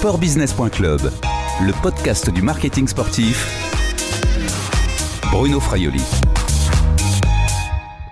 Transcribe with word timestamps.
sportbusiness.club, 0.00 1.12
le 1.60 1.82
podcast 1.82 2.30
du 2.30 2.40
marketing 2.40 2.88
sportif. 2.88 3.46
Bruno 5.30 5.60
Fraioli. 5.60 6.00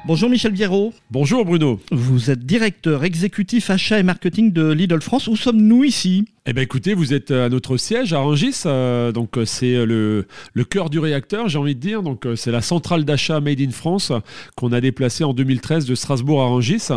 Bonjour 0.04 0.28
Michel 0.28 0.52
Biérot. 0.52 0.92
Bonjour 1.10 1.46
Bruno. 1.46 1.80
Vous 1.90 2.30
êtes 2.30 2.44
directeur 2.44 3.04
exécutif 3.04 3.70
achat 3.70 3.98
et 3.98 4.02
marketing 4.02 4.52
de 4.52 4.70
Lidl 4.70 5.00
France. 5.00 5.28
Où 5.28 5.36
sommes-nous 5.36 5.84
ici? 5.84 6.26
Eh 6.50 6.54
bien 6.54 6.62
écoutez, 6.62 6.94
vous 6.94 7.12
êtes 7.12 7.30
à 7.30 7.50
notre 7.50 7.76
siège 7.76 8.14
à 8.14 8.20
Rungis, 8.20 8.62
euh, 8.64 9.12
donc 9.12 9.36
euh, 9.36 9.44
c'est 9.44 9.84
le, 9.84 10.26
le 10.54 10.64
cœur 10.64 10.88
du 10.88 10.98
réacteur, 10.98 11.46
j'ai 11.50 11.58
envie 11.58 11.74
de 11.74 11.80
dire. 11.80 12.02
Donc 12.02 12.24
euh, 12.24 12.36
c'est 12.36 12.50
la 12.50 12.62
centrale 12.62 13.04
d'achat 13.04 13.38
Made 13.40 13.60
in 13.60 13.70
France 13.70 14.12
qu'on 14.56 14.72
a 14.72 14.80
déplacée 14.80 15.24
en 15.24 15.34
2013 15.34 15.84
de 15.84 15.94
Strasbourg 15.94 16.40
à 16.40 16.46
Rungis. 16.46 16.88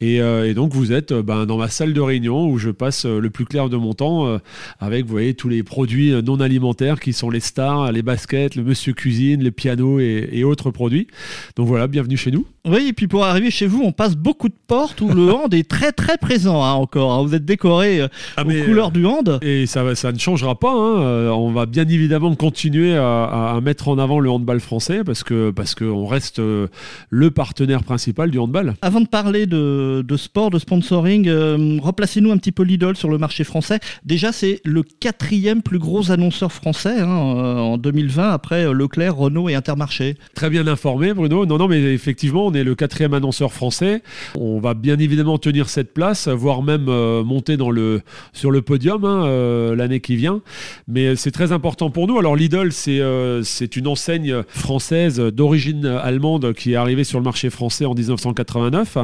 Et, 0.00 0.20
donc 0.52 0.72
vous 0.72 0.90
êtes 0.90 1.12
ben, 1.12 1.46
dans 1.46 1.58
ma 1.58 1.68
salle 1.68 1.92
de 1.92 2.00
réunion 2.00 2.48
où 2.48 2.58
je 2.58 2.70
passe 2.70 3.04
le 3.04 3.30
plus 3.30 3.44
clair 3.44 3.68
de 3.68 3.76
mon 3.76 3.92
temps 3.92 4.40
avec, 4.80 5.04
vous 5.04 5.12
voyez, 5.12 5.34
tous 5.34 5.48
les 5.48 5.62
produits 5.62 6.12
non 6.22 6.40
alimentaires 6.40 6.98
qui 6.98 7.12
sont 7.12 7.30
les 7.30 7.40
stars, 7.40 7.92
les 7.92 8.02
baskets, 8.02 8.56
le 8.56 8.64
monsieur 8.64 8.94
cuisine, 8.94 9.44
les 9.44 9.52
pianos 9.52 10.00
et, 10.00 10.42
autres 10.42 10.72
produits. 10.72 11.06
Donc 11.54 11.68
voilà, 11.68 11.86
bienvenue 11.86 12.16
chez 12.16 12.32
nous. 12.32 12.46
Oui, 12.66 12.88
et 12.88 12.92
puis 12.92 13.06
pour 13.06 13.24
arriver 13.24 13.50
chez 13.50 13.66
vous, 13.66 13.82
on 13.82 13.92
passe 13.92 14.16
beaucoup 14.16 14.48
de 14.48 14.56
portes 14.66 15.00
où 15.00 15.08
le 15.08 15.32
hand 15.32 15.54
est 15.54 15.68
très 15.68 15.92
très 15.92 16.18
présent 16.18 16.64
hein, 16.64 16.72
encore. 16.72 17.12
Hein. 17.12 17.22
Vous 17.22 17.34
êtes 17.34 17.44
décoré 17.44 18.00
ah, 18.36 18.42
aux 18.42 18.64
couleurs 18.64 18.87
du 18.90 19.06
hand. 19.06 19.38
Et 19.42 19.66
ça, 19.66 19.94
ça 19.94 20.12
ne 20.12 20.18
changera 20.18 20.58
pas. 20.58 20.72
Hein. 20.72 21.02
Euh, 21.02 21.28
on 21.30 21.50
va 21.52 21.66
bien 21.66 21.86
évidemment 21.86 22.34
continuer 22.34 22.96
à, 22.96 23.58
mettre 23.62 23.88
en 23.88 23.98
avant 23.98 24.20
le 24.20 24.30
handball 24.30 24.60
français 24.60 25.02
parce 25.04 25.22
que 25.22 25.50
parce 25.50 25.74
qu'on 25.74 26.06
reste 26.06 26.38
euh, 26.38 26.68
le 27.10 27.30
partenaire 27.30 27.82
principal 27.82 28.30
du 28.30 28.38
handball. 28.38 28.74
Avant 28.82 29.00
de 29.00 29.06
parler 29.06 29.46
de, 29.46 30.04
sport, 30.16 30.50
de 30.50 30.58
sponsoring, 30.58 31.28
euh, 31.28 31.78
replacez-nous 31.80 32.30
un 32.30 32.36
petit 32.38 32.52
peu 32.52 32.62
Lidl 32.62 32.96
sur 32.96 33.10
le 33.10 33.18
marché 33.18 33.44
français. 33.44 33.78
Déjà, 34.04 34.32
c'est 34.32 34.60
le 34.64 34.82
quatrième 34.82 35.62
plus 35.62 35.78
gros 35.78 36.10
annonceur 36.10 36.52
français 36.52 37.00
hein, 37.00 37.08
en 37.08 37.78
2020 37.78 38.30
après 38.30 38.72
Leclerc, 38.72 39.16
Renault 39.16 39.48
et 39.48 39.54
Intermarché. 39.54 40.16
Très 40.34 40.50
bien 40.50 40.66
informé, 40.66 41.12
Bruno. 41.14 41.46
Non, 41.46 41.58
non, 41.58 41.68
mais 41.68 41.80
effectivement, 41.94 42.46
on 42.46 42.54
est 42.54 42.64
le 42.64 42.74
quatrième 42.74 43.14
annonceur 43.14 43.52
français. 43.52 44.02
On 44.36 44.60
va 44.60 44.74
bien 44.74 44.98
évidemment 44.98 45.38
tenir 45.38 45.68
cette 45.68 45.92
place, 45.92 46.28
voire 46.28 46.62
même 46.62 46.84
monter 46.84 47.56
dans 47.56 47.70
le, 47.70 48.02
sur 48.32 48.50
le 48.50 48.62
podium 48.62 48.77
Hein, 48.86 49.24
euh, 49.26 49.74
l'année 49.74 50.00
qui 50.00 50.16
vient. 50.16 50.40
Mais 50.86 51.16
c'est 51.16 51.30
très 51.30 51.52
important 51.52 51.90
pour 51.90 52.06
nous. 52.06 52.18
Alors 52.18 52.36
Lidl, 52.36 52.72
c'est 52.72 53.00
euh, 53.00 53.42
c'est 53.42 53.76
une 53.76 53.86
enseigne 53.86 54.42
française 54.48 55.18
d'origine 55.18 55.86
allemande 55.86 56.52
qui 56.52 56.72
est 56.72 56.76
arrivée 56.76 57.04
sur 57.04 57.18
le 57.18 57.24
marché 57.24 57.50
français 57.50 57.84
en 57.84 57.94
1989. 57.94 58.98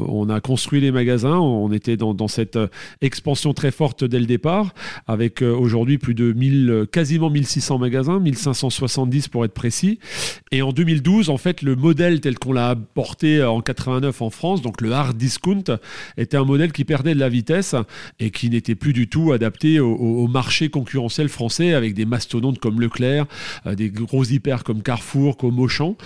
On 0.00 0.28
a 0.30 0.40
construit 0.40 0.80
les 0.80 0.92
magasins, 0.92 1.38
on 1.38 1.72
était 1.72 1.96
dans, 1.96 2.14
dans 2.14 2.28
cette 2.28 2.58
expansion 3.00 3.52
très 3.52 3.70
forte 3.70 4.04
dès 4.04 4.20
le 4.20 4.26
départ, 4.26 4.74
avec 5.06 5.42
euh, 5.42 5.52
aujourd'hui 5.52 5.98
plus 5.98 6.14
de 6.14 6.32
1000, 6.32 6.86
quasiment 6.90 7.30
1600 7.30 7.78
magasins, 7.78 8.20
1570 8.20 9.28
pour 9.28 9.44
être 9.44 9.54
précis. 9.54 9.98
Et 10.52 10.62
en 10.62 10.72
2012, 10.72 11.30
en 11.30 11.36
fait, 11.36 11.62
le 11.62 11.76
modèle 11.76 12.20
tel 12.20 12.38
qu'on 12.38 12.52
l'a 12.52 12.76
porté 12.76 13.42
en 13.42 13.60
89 13.60 14.22
en 14.22 14.30
France, 14.30 14.62
donc 14.62 14.80
le 14.80 14.92
hard 14.92 15.16
discount, 15.16 15.64
était 16.16 16.36
un 16.36 16.44
modèle 16.44 16.72
qui 16.72 16.84
perdait 16.84 17.14
de 17.14 17.20
la 17.20 17.28
vitesse 17.28 17.74
et 18.20 18.30
qui 18.30 18.50
n'était 18.50 18.74
plus 18.74 18.92
du 18.92 19.05
tout 19.06 19.32
adapté 19.32 19.80
au, 19.80 20.26
marché 20.26 20.68
concurrentiel 20.68 21.28
français 21.28 21.72
avec 21.72 21.94
des 21.94 22.04
mastodontes 22.04 22.58
comme 22.58 22.80
Leclerc, 22.80 23.26
euh, 23.66 23.74
des 23.74 23.90
gros 23.90 24.24
hyper 24.24 24.64
comme 24.64 24.82
Carrefour, 24.82 25.36
comme 25.36 25.58
Auchan. 25.58 25.96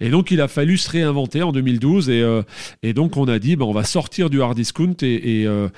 Et 0.00 0.10
donc 0.10 0.30
il 0.30 0.40
a 0.40 0.48
fallu 0.48 0.76
se 0.76 0.90
réinventer 0.90 1.42
en 1.42 1.52
2012 1.52 2.10
et, 2.10 2.20
euh, 2.20 2.42
et 2.82 2.92
donc 2.92 3.16
on 3.16 3.28
a 3.28 3.38
dit 3.38 3.56
ben, 3.56 3.64
on 3.64 3.72
va 3.72 3.84
sortir 3.84 4.30
du 4.30 4.42
hard 4.42 4.56
discount 4.56 4.96
et, 5.02 5.46
euh, 5.46 5.68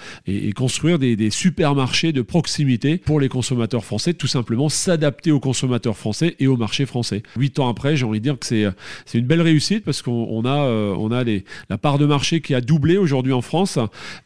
construire 0.56 0.98
des, 0.98 1.30
supermarchés 1.30 2.12
de 2.12 2.22
proximité 2.22 2.98
pour 2.98 3.20
les 3.20 3.28
consommateurs 3.28 3.84
français, 3.84 4.14
tout 4.14 4.26
simplement 4.26 4.68
s'adapter 4.68 5.30
aux 5.30 5.40
consommateurs 5.40 5.96
français 5.96 6.34
et 6.38 6.46
au 6.46 6.56
marché 6.56 6.86
français. 6.86 7.22
Huit 7.36 7.58
ans 7.58 7.68
après, 7.68 7.96
j'ai 7.96 8.04
envie 8.04 8.18
de 8.18 8.24
dire 8.24 8.38
que 8.38 8.46
c'est 8.46 8.66
c'est 9.06 9.18
une 9.18 9.26
belle 9.26 9.42
réussite 9.42 9.84
parce 9.84 10.02
qu'on 10.02 10.44
a 10.44 10.56
on 10.66 11.10
a 11.10 11.24
les, 11.24 11.44
la 11.68 11.78
part 11.78 11.98
de 11.98 12.06
marché 12.06 12.40
qui 12.40 12.54
a 12.54 12.60
doublé 12.60 12.96
aujourd'hui 12.96 13.32
en 13.32 13.42
France 13.42 13.78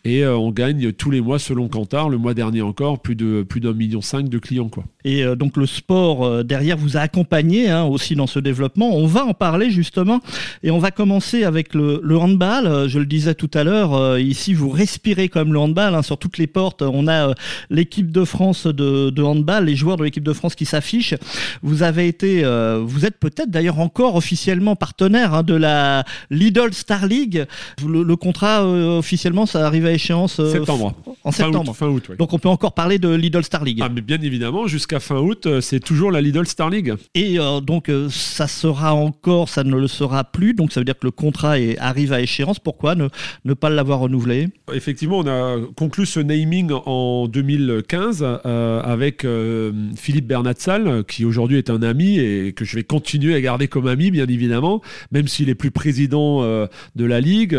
et 0.05 0.27
on 0.27 0.51
gagne 0.51 0.93
tous 0.93 1.11
les 1.11 1.21
mois 1.21 1.39
selon 1.39 1.69
Kantar. 1.69 2.09
Le 2.09 2.19
mois 2.19 2.35
dernier 2.35 2.44
encore, 2.63 3.01
plus 3.01 3.15
de 3.15 3.43
plus 3.43 3.61
d'un 3.61 3.73
million 3.73 4.01
cinq 4.01 4.29
de 4.29 4.39
clients 4.39 4.69
quoi. 4.69 4.85
Et 5.05 5.23
euh, 5.23 5.37
donc 5.37 5.57
le 5.57 5.67
sport 5.67 6.25
euh, 6.25 6.43
derrière 6.43 6.79
vous 6.79 6.97
a 6.97 7.01
accompagné 7.01 7.69
hein, 7.69 7.85
aussi 7.85 8.15
dans 8.15 8.27
ce 8.27 8.39
développement. 8.39 8.97
On 8.97 9.07
va 9.07 9.25
en 9.25 9.35
parler 9.35 9.71
justement 9.71 10.21
et 10.63 10.71
on 10.71 10.79
va 10.79 10.91
commencer 10.91 11.45
avec 11.45 11.75
le, 11.75 12.01
handball. 12.17 12.67
Euh, 12.67 12.89
je 12.89 12.99
le 12.99 13.07
disais 13.07 13.35
tout 13.35 13.51
à 13.55 13.65
l'heure, 13.65 14.19
ici 14.19 14.55
vous 14.55 14.71
respirez 14.71 15.29
comme 15.29 15.53
le 15.53 15.59
handball 15.59 15.95
hein, 15.95 16.03
sur 16.03 16.17
toutes 16.19 16.39
les 16.39 16.47
portes. 16.47 16.83
On 16.83 17.07
a 17.07 17.35
l'équipe 17.69 18.11
de 18.11 18.25
France 18.25 18.67
de, 18.67 19.11
de, 19.11 19.23
handball, 19.23 19.67
les 19.67 19.77
joueurs 19.77 19.97
de 19.97 20.05
l'équipe 20.05 20.25
de 20.25 20.33
France 20.33 20.55
qui 20.55 20.65
s'affichent. 20.65 21.15
Vous 21.63 21.83
avez 21.83 22.09
été, 22.09 22.43
vous 22.83 23.05
êtes 23.05 23.19
peut-être 23.19 23.51
d'ailleurs 23.51 23.81
encore 23.81 24.15
officiellement 24.17 24.77
partenaire 24.77 25.35
hein, 25.35 25.43
de 25.43 25.55
la 25.55 26.05
Lidl 26.31 26.73
Star 26.73 27.07
League. 27.07 27.45
Le, 27.87 28.15
contrat 28.17 28.65
officiellement 28.65 29.45
ça 29.45 29.67
arrive 29.67 29.87
à 29.87 29.93
échéance 29.93 30.37
septembre. 30.51 30.95
En 31.25 31.33
septembre. 31.33 31.75
Fin 31.75 31.89
août. 31.89 32.11
Donc 32.19 32.33
on 32.35 32.39
peut 32.39 32.49
encore 32.49 32.75
parler 32.75 32.99
de 32.99 33.15
Lidl 33.15 33.45
Star 33.45 33.63
League. 33.63 33.79
Ah 33.81 33.89
mais 33.89 34.01
bien 34.01 34.21
évidemment 34.21 34.67
jusqu'à 34.67 34.99
fin 34.99 35.19
août, 35.19 35.47
euh, 35.47 35.61
c'est 35.61 35.79
toujours 35.79 36.11
la 36.11 36.21
Lidl 36.21 36.47
Star 36.47 36.69
League. 36.69 36.93
Et 37.15 37.39
euh, 37.39 37.61
donc, 37.61 37.89
euh, 37.89 38.09
ça 38.11 38.49
sera 38.49 38.93
encore, 38.93 39.49
ça 39.49 39.63
ne 39.63 39.77
le 39.77 39.87
sera 39.87 40.25
plus. 40.25 40.53
Donc, 40.53 40.73
ça 40.73 40.81
veut 40.81 40.85
dire 40.85 40.99
que 40.99 41.07
le 41.07 41.13
contrat 41.13 41.61
est, 41.61 41.79
arrive 41.79 42.13
à 42.13 42.21
échéance. 42.21 42.59
Pourquoi 42.59 42.97
ne, 42.97 43.07
ne 43.45 43.55
pas 43.55 43.71
l'avoir 43.71 44.01
renouvelé? 44.01 44.49
Effectivement, 44.73 45.19
on 45.19 45.29
a 45.29 45.59
conclu 45.77 46.07
ce 46.07 46.19
naming 46.19 46.73
en 46.73 47.29
2015 47.29 48.25
avec 48.45 49.27
Philippe 49.97 50.27
Bernatsal, 50.27 51.05
qui 51.05 51.25
aujourd'hui 51.25 51.59
est 51.59 51.71
un 51.71 51.83
ami 51.83 52.19
et 52.19 52.53
que 52.53 52.65
je 52.65 52.75
vais 52.75 52.83
continuer 52.83 53.35
à 53.35 53.41
garder 53.41 53.69
comme 53.69 53.87
ami, 53.87 54.11
bien 54.11 54.27
évidemment, 54.27 54.81
même 55.13 55.29
s'il 55.29 55.49
est 55.51 55.55
plus 55.55 55.71
président 55.71 56.43
de 56.43 57.05
la 57.05 57.21
Ligue. 57.21 57.55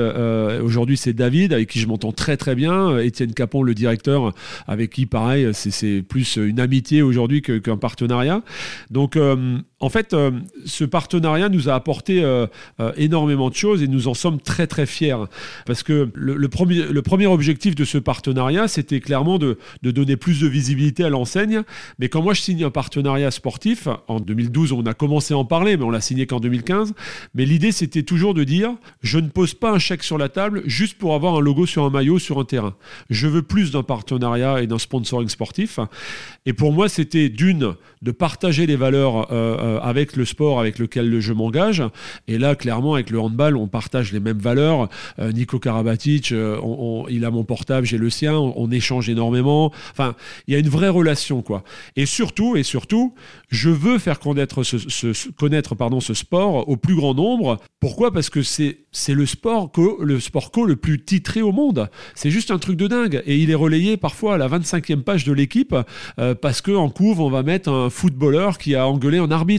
aujourd'hui, 0.63 0.97
c'est 0.97 1.13
David, 1.13 1.53
avec 1.53 1.69
qui 1.69 1.79
je 1.79 1.87
m'entends 1.87 2.11
très 2.11 2.37
très 2.37 2.55
bien. 2.55 2.97
Étienne 2.97 3.33
Capon, 3.33 3.63
le 3.63 3.73
directeur, 3.73 4.33
avec 4.67 4.91
qui, 4.91 5.05
pareil, 5.05 5.49
c'est 5.53 6.01
plus 6.01 6.37
une 6.37 6.59
amitié 6.59 7.01
aujourd'hui 7.01 7.41
qu'un 7.41 7.77
partenariat. 7.77 8.41
Donc, 8.89 9.15
euh, 9.15 9.57
en 9.81 9.89
fait, 9.89 10.13
euh, 10.13 10.31
ce 10.65 10.85
partenariat 10.85 11.49
nous 11.49 11.67
a 11.67 11.73
apporté 11.73 12.23
euh, 12.23 12.47
énormément 12.95 13.49
de 13.49 13.55
choses 13.55 13.83
et 13.83 13.89
nous 13.89 14.07
en 14.07 14.13
sommes 14.13 14.39
très 14.39 14.67
très 14.67 14.85
fiers. 14.85 15.17
Parce 15.65 15.83
que 15.83 16.09
le, 16.13 16.47
premier, 16.47 16.83
le 16.83 17.01
premier 17.01 17.27
objectif 17.27 17.75
de 17.75 17.83
ce 17.83 17.97
partenariat, 17.97 18.69
c'était 18.69 19.01
clairement 19.01 19.37
de, 19.37 19.57
de, 19.83 19.91
donner 19.91 20.15
plus 20.15 20.39
de 20.39 20.47
visibilité 20.47 21.03
à 21.03 21.09
l'enseigne. 21.09 21.63
Mais 21.99 22.07
quand 22.07 22.21
moi 22.21 22.33
je 22.33 22.41
signe 22.41 22.63
un 22.63 22.69
partenariat 22.69 23.31
sportif, 23.31 23.89
en 24.07 24.21
2012 24.21 24.71
on 24.71 24.85
a 24.85 24.93
commencé 24.93 25.33
à 25.33 25.37
en 25.37 25.45
parler, 25.45 25.75
mais 25.75 25.83
on 25.83 25.91
l'a 25.91 26.01
signé 26.01 26.25
qu'en 26.25 26.39
2015. 26.39 26.93
Mais 27.33 27.45
l'idée 27.45 27.73
c'était 27.73 28.03
toujours 28.03 28.33
de 28.33 28.45
dire, 28.45 28.71
je 29.01 29.19
ne 29.19 29.27
pose 29.27 29.53
pas 29.53 29.71
un 29.71 29.79
chèque 29.79 30.03
sur 30.03 30.17
la 30.17 30.29
table 30.29 30.61
juste 30.65 30.97
pour 30.97 31.15
avoir 31.15 31.35
un 31.35 31.41
logo 31.41 31.65
sur 31.65 31.83
un 31.83 31.89
maillot, 31.89 32.17
sur 32.17 32.39
un 32.39 32.45
terrain. 32.45 32.75
Je 33.09 33.27
veux 33.27 33.41
plus 33.41 33.71
d'un 33.71 33.83
partenariat 33.83 34.61
et 34.61 34.67
d'un 34.67 34.79
sponsoring 34.79 35.27
sportif. 35.27 35.79
Et 36.45 36.53
pour 36.53 36.71
moi, 36.71 36.87
c'était 36.87 37.27
d'une, 37.27 37.75
de 38.01 38.11
partager 38.11 38.65
les 38.67 38.77
valeurs 38.77 39.27
euh, 39.65 39.75
euh, 39.75 39.79
avec 39.81 40.15
le 40.15 40.25
sport 40.25 40.59
avec 40.59 40.79
lequel 40.79 41.19
je 41.19 41.33
m'engage. 41.33 41.83
Et 42.27 42.37
là, 42.37 42.55
clairement, 42.55 42.95
avec 42.95 43.09
le 43.09 43.19
handball, 43.19 43.57
on 43.57 43.67
partage 43.67 44.11
les 44.11 44.19
mêmes 44.19 44.37
valeurs. 44.37 44.89
Euh, 45.19 45.31
Nico 45.31 45.59
Karabatic, 45.59 46.31
il 46.31 47.25
a 47.25 47.31
mon 47.31 47.43
portable, 47.43 47.85
j'ai 47.85 47.97
le 47.97 48.09
sien, 48.09 48.35
on, 48.35 48.71
échange 48.71 49.09
énormément. 49.09 49.71
Enfin, 49.91 50.15
il 50.47 50.53
y 50.53 50.57
a 50.57 50.59
une 50.59 50.69
vraie 50.69 50.89
relation, 50.89 51.41
quoi. 51.41 51.63
Et 51.95 52.05
surtout, 52.05 52.57
et 52.57 52.63
surtout, 52.63 53.13
je 53.49 53.69
veux 53.69 53.99
faire 53.99 54.19
connaître 54.19 54.63
ce, 54.63 55.31
connaître, 55.31 55.75
pardon, 55.75 55.99
ce 55.99 56.13
sport 56.13 56.67
au 56.67 56.77
plus 56.77 56.95
grand 56.95 57.13
nombre. 57.13 57.59
Pourquoi? 57.79 58.11
Parce 58.11 58.29
que 58.29 58.41
c'est 58.41 58.77
le 59.07 59.25
sport 59.25 59.71
co, 59.71 60.03
le 60.03 60.19
sport 60.19 60.51
co 60.51 60.65
le 60.65 60.75
plus 60.75 61.03
titré 61.03 61.41
au 61.41 61.51
monde. 61.51 61.89
C'est 62.15 62.31
juste 62.31 62.51
un 62.51 62.57
truc 62.57 62.75
de 62.75 62.87
dingue. 62.87 63.21
Et 63.25 63.37
il 63.37 63.51
est 63.51 63.55
relayé 63.55 63.97
parfois 63.97 64.35
à 64.35 64.37
la 64.37 64.49
25e 64.49 65.03
page 65.03 65.23
de 65.23 65.31
l'équipe 65.31 65.75
parce 66.41 66.61
que 66.61 66.71
en 66.71 66.89
couve, 66.89 67.21
on 67.21 67.29
va 67.29 67.43
mettre 67.43 67.69
un 67.69 67.89
footballeur 67.89 68.57
qui 68.57 68.75
a 68.75 68.87
engueulé 68.87 69.19
un 69.19 69.31
arbitre. 69.31 69.54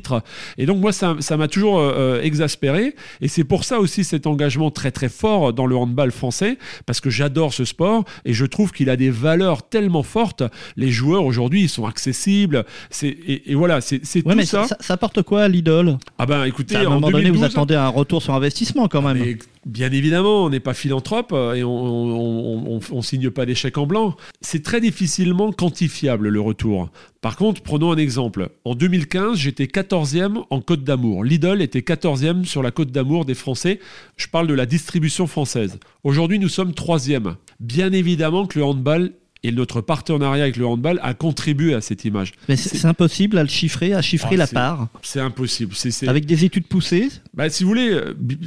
Et 0.59 0.67
donc 0.67 0.79
moi, 0.79 0.93
ça 0.93 1.37
m'a 1.37 1.49
toujours 1.49 1.79
euh, 1.79 1.93
euh, 1.97 2.23
exaspéré. 2.23 2.95
Et 3.21 3.29
c'est 3.29 3.45
pour 3.45 3.65
ça 3.65 3.79
aussi 3.79 4.05
cet 4.05 4.27
engagement 4.27 4.71
très 4.71 4.91
très 4.91 5.09
fort 5.09 5.53
dans 5.53 5.67
le 5.67 5.77
handball 5.77 6.11
français, 6.11 6.59
parce 6.87 7.01
que 7.01 7.11
j'adore 7.11 7.53
ce 7.53 7.65
sport 7.65 8.05
et 8.25 8.33
je 8.33 8.45
trouve 8.47 8.73
qu'il 8.73 8.91
a 8.91 8.97
des 8.97 9.11
valeurs 9.11 9.69
tellement 9.69 10.03
fortes. 10.03 10.43
Les 10.77 10.91
joueurs 10.91 11.25
aujourd'hui, 11.25 11.63
ils 11.63 11.69
sont 11.69 11.87
accessibles. 11.87 12.65
Et, 13.03 13.53
et, 13.53 13.55
voilà, 13.55 13.81
c'est 13.81 14.01
tout 14.01 14.45
ça. 14.45 14.67
ça. 14.67 14.77
ça. 14.81 14.97
porte 14.97 15.23
quoi 15.23 15.43
à 15.43 15.49
l'idole? 15.49 15.99
Ah 16.19 16.27
ben 16.27 16.45
écoutez, 16.45 16.77
à 16.77 16.81
un 16.81 16.85
moment 16.85 17.11
donné, 17.11 17.31
vous 17.31 17.45
attendez 17.45 17.75
un 17.75 17.89
retour 17.89 18.23
sur 18.23 18.35
investissement 18.35 18.89
quand 18.89 19.03
même. 19.03 19.37
Bien 19.67 19.91
évidemment, 19.91 20.45
on 20.45 20.51
n'est 20.51 20.61
pas 20.61 20.75
philanthrope 20.75 21.33
euh, 21.33 21.55
et 21.55 21.65
on 21.65 22.79
ne 22.79 23.03
signe 23.03 23.31
pas 23.31 23.47
des 23.47 23.57
en 23.75 23.85
blanc. 23.85 24.17
C'est 24.41 24.63
très 24.63 24.81
difficilement 24.81 25.51
quantifiable 25.51 26.29
le 26.29 26.41
retour. 26.41 26.89
Par 27.21 27.37
contre, 27.37 27.63
prenons 27.63 27.91
un 27.91 27.97
exemple. 27.97 28.51
En 28.65 28.77
2015, 28.77 29.37
j'étais 29.37 29.65
14e 29.65 30.45
en 30.51 30.61
Côte 30.61 30.85
d'Amour. 30.85 31.25
Lidl 31.25 31.61
était 31.63 31.81
14e 31.81 32.45
sur 32.45 32.63
la 32.63 32.71
Côte 32.71 32.93
d'Amour 32.93 33.25
des 33.25 33.35
Français. 33.35 33.81
Je 34.17 34.29
parle 34.29 34.47
de 34.47 34.55
la 34.55 34.67
distribution 34.67 35.27
française. 35.27 35.81
Aujourd'hui, 36.05 36.39
nous 36.39 36.49
sommes 36.49 36.71
3e. 36.71 37.35
Bien 37.59 37.93
évidemment 37.93 38.47
que 38.47 38.61
le 38.61 38.65
handball 38.65 39.15
Et 39.43 39.53
notre 39.53 39.81
partenariat 39.81 40.45
avec 40.45 40.57
le 40.57 40.67
handball 40.67 40.99
a 41.03 41.15
contribué 41.15 41.75
à 41.75 41.81
cette 41.81 42.05
image. 42.05 42.33
Mais 42.49 42.57
c'est 42.57 42.85
impossible 42.87 43.39
à 43.39 43.43
le 43.43 43.49
chiffrer, 43.49 43.93
à 43.93 44.03
chiffrer 44.03 44.31
Ah, 44.35 44.39
la 44.39 44.47
part. 44.47 44.89
C'est 45.03 45.21
impossible. 45.21 45.73
Avec 46.09 46.27
des 46.27 46.45
études 46.45 46.67
poussées. 46.67 47.09
Bah, 47.35 47.49
si 47.49 47.63
vous 47.63 47.69
voulez, 47.69 47.91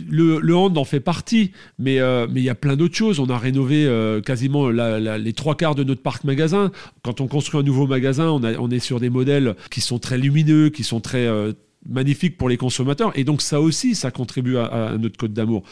le, 0.10 0.40
le 0.40 0.56
hand 0.56 0.78
en 0.78 0.84
fait 0.84 1.00
partie, 1.00 1.52
mais 1.78 2.00
euh, 2.00 2.28
mais 2.30 2.42
il 2.42 2.44
y 2.44 2.50
a 2.50 2.56
plein 2.56 2.76
d'autres 2.76 2.96
choses. 2.96 3.20
On 3.20 3.28
a 3.30 3.38
rénové 3.38 3.86
euh, 3.86 4.20
quasiment 4.20 4.70
la- 4.70 5.00
la- 5.00 5.18
les 5.18 5.34
trois 5.34 5.56
quarts 5.56 5.76
de 5.76 5.84
notre 5.84 6.02
parc 6.02 6.24
magasin. 6.26 6.72
Quand 7.04 7.22
on 7.22 7.28
construit 7.28 7.60
un 7.60 7.64
nouveau 7.64 7.88
magasin, 7.88 8.28
on, 8.30 8.44
a- 8.44 8.58
on 8.58 8.70
est 8.70 8.80
sur 8.80 9.00
des 9.00 9.10
modèles 9.10 9.56
qui 9.72 9.82
sont 9.82 10.00
très 10.00 10.18
lumineux, 10.18 10.70
qui 10.70 10.84
sont 10.84 11.00
très 11.00 11.26
euh, 11.28 11.54
magnifiques 11.88 12.38
pour 12.38 12.50
les 12.50 12.58
consommateurs. 12.58 13.12
Et 13.16 13.24
donc 13.24 13.42
ça 13.42 13.62
aussi, 13.62 13.96
ça 13.96 14.12
contribue 14.12 14.58
à, 14.58 14.66
à 14.66 14.98
notre 14.98 15.18
code 15.18 15.34
d'amour. 15.34 15.64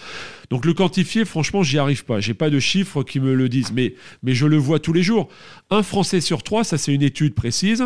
Donc 0.49 0.65
le 0.65 0.73
quantifier, 0.73 1.25
franchement, 1.25 1.63
j'y 1.63 1.77
arrive 1.77 2.05
pas. 2.05 2.19
J'ai 2.19 2.33
pas 2.33 2.49
de 2.49 2.59
chiffres 2.59 3.03
qui 3.03 3.19
me 3.19 3.33
le 3.33 3.49
disent, 3.49 3.71
mais, 3.73 3.95
mais 4.23 4.33
je 4.33 4.45
le 4.45 4.57
vois 4.57 4.79
tous 4.79 4.93
les 4.93 5.03
jours. 5.03 5.27
Un 5.69 5.83
Français 5.83 6.21
sur 6.21 6.43
trois, 6.43 6.63
ça 6.63 6.77
c'est 6.77 6.93
une 6.93 7.01
étude 7.03 7.33
précise, 7.33 7.83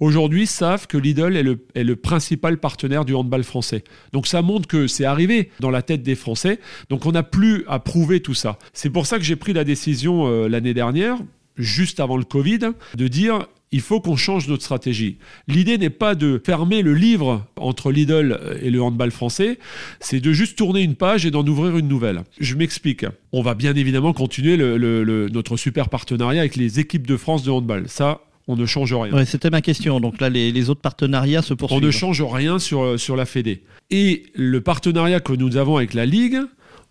aujourd'hui 0.00 0.46
savent 0.46 0.86
que 0.86 0.98
Lidl 0.98 1.36
est 1.36 1.42
le, 1.42 1.64
est 1.74 1.84
le 1.84 1.96
principal 1.96 2.58
partenaire 2.58 3.04
du 3.04 3.14
handball 3.14 3.44
français. 3.44 3.84
Donc 4.12 4.26
ça 4.26 4.42
montre 4.42 4.68
que 4.68 4.86
c'est 4.86 5.04
arrivé 5.04 5.50
dans 5.60 5.70
la 5.70 5.82
tête 5.82 6.02
des 6.02 6.14
Français. 6.14 6.60
Donc 6.90 7.06
on 7.06 7.12
n'a 7.12 7.22
plus 7.22 7.64
à 7.68 7.78
prouver 7.78 8.20
tout 8.20 8.34
ça. 8.34 8.58
C'est 8.72 8.90
pour 8.90 9.06
ça 9.06 9.18
que 9.18 9.24
j'ai 9.24 9.36
pris 9.36 9.52
la 9.52 9.64
décision 9.64 10.26
euh, 10.26 10.48
l'année 10.48 10.74
dernière, 10.74 11.18
juste 11.56 12.00
avant 12.00 12.16
le 12.16 12.24
Covid, 12.24 12.72
de 12.96 13.08
dire 13.08 13.46
il 13.72 13.80
faut 13.80 14.00
qu'on 14.00 14.16
change 14.16 14.46
notre 14.48 14.62
stratégie. 14.62 15.16
L'idée 15.48 15.78
n'est 15.78 15.90
pas 15.90 16.14
de 16.14 16.40
fermer 16.44 16.82
le 16.82 16.94
livre 16.94 17.44
entre 17.56 17.90
Lidl 17.90 18.38
et 18.62 18.70
le 18.70 18.82
handball 18.82 19.10
français, 19.10 19.58
c'est 20.00 20.20
de 20.20 20.32
juste 20.32 20.56
tourner 20.56 20.82
une 20.82 20.94
page 20.94 21.26
et 21.26 21.30
d'en 21.30 21.46
ouvrir 21.46 21.76
une 21.78 21.88
nouvelle. 21.88 22.22
Je 22.38 22.54
m'explique. 22.54 23.04
On 23.32 23.42
va 23.42 23.54
bien 23.54 23.74
évidemment 23.74 24.12
continuer 24.12 24.56
le- 24.56 24.76
le- 24.76 25.02
le- 25.04 25.28
notre 25.28 25.56
super 25.56 25.88
partenariat 25.88 26.40
avec 26.40 26.56
les 26.56 26.78
équipes 26.78 27.06
de 27.06 27.16
France 27.16 27.42
de 27.42 27.50
handball. 27.50 27.84
Ça, 27.88 28.20
on 28.48 28.56
ne 28.56 28.66
change 28.66 28.92
rien. 28.92 29.12
Ouais, 29.12 29.24
C'était 29.24 29.50
ma 29.50 29.62
question. 29.62 30.00
Donc 30.00 30.20
là, 30.20 30.28
les, 30.28 30.52
les 30.52 30.68
autres 30.70 30.80
partenariats 30.80 31.42
se 31.42 31.54
On 31.54 31.56
poursuivent. 31.56 31.82
ne 31.82 31.90
change 31.90 32.22
rien 32.22 32.58
sur, 32.58 32.82
euh, 32.82 32.96
sur 32.98 33.16
la 33.16 33.24
Fédé. 33.24 33.62
Et 33.90 34.24
le 34.34 34.60
partenariat 34.60 35.20
que 35.20 35.32
nous 35.32 35.56
avons 35.56 35.76
avec 35.76 35.94
la 35.94 36.06
Ligue, 36.06 36.38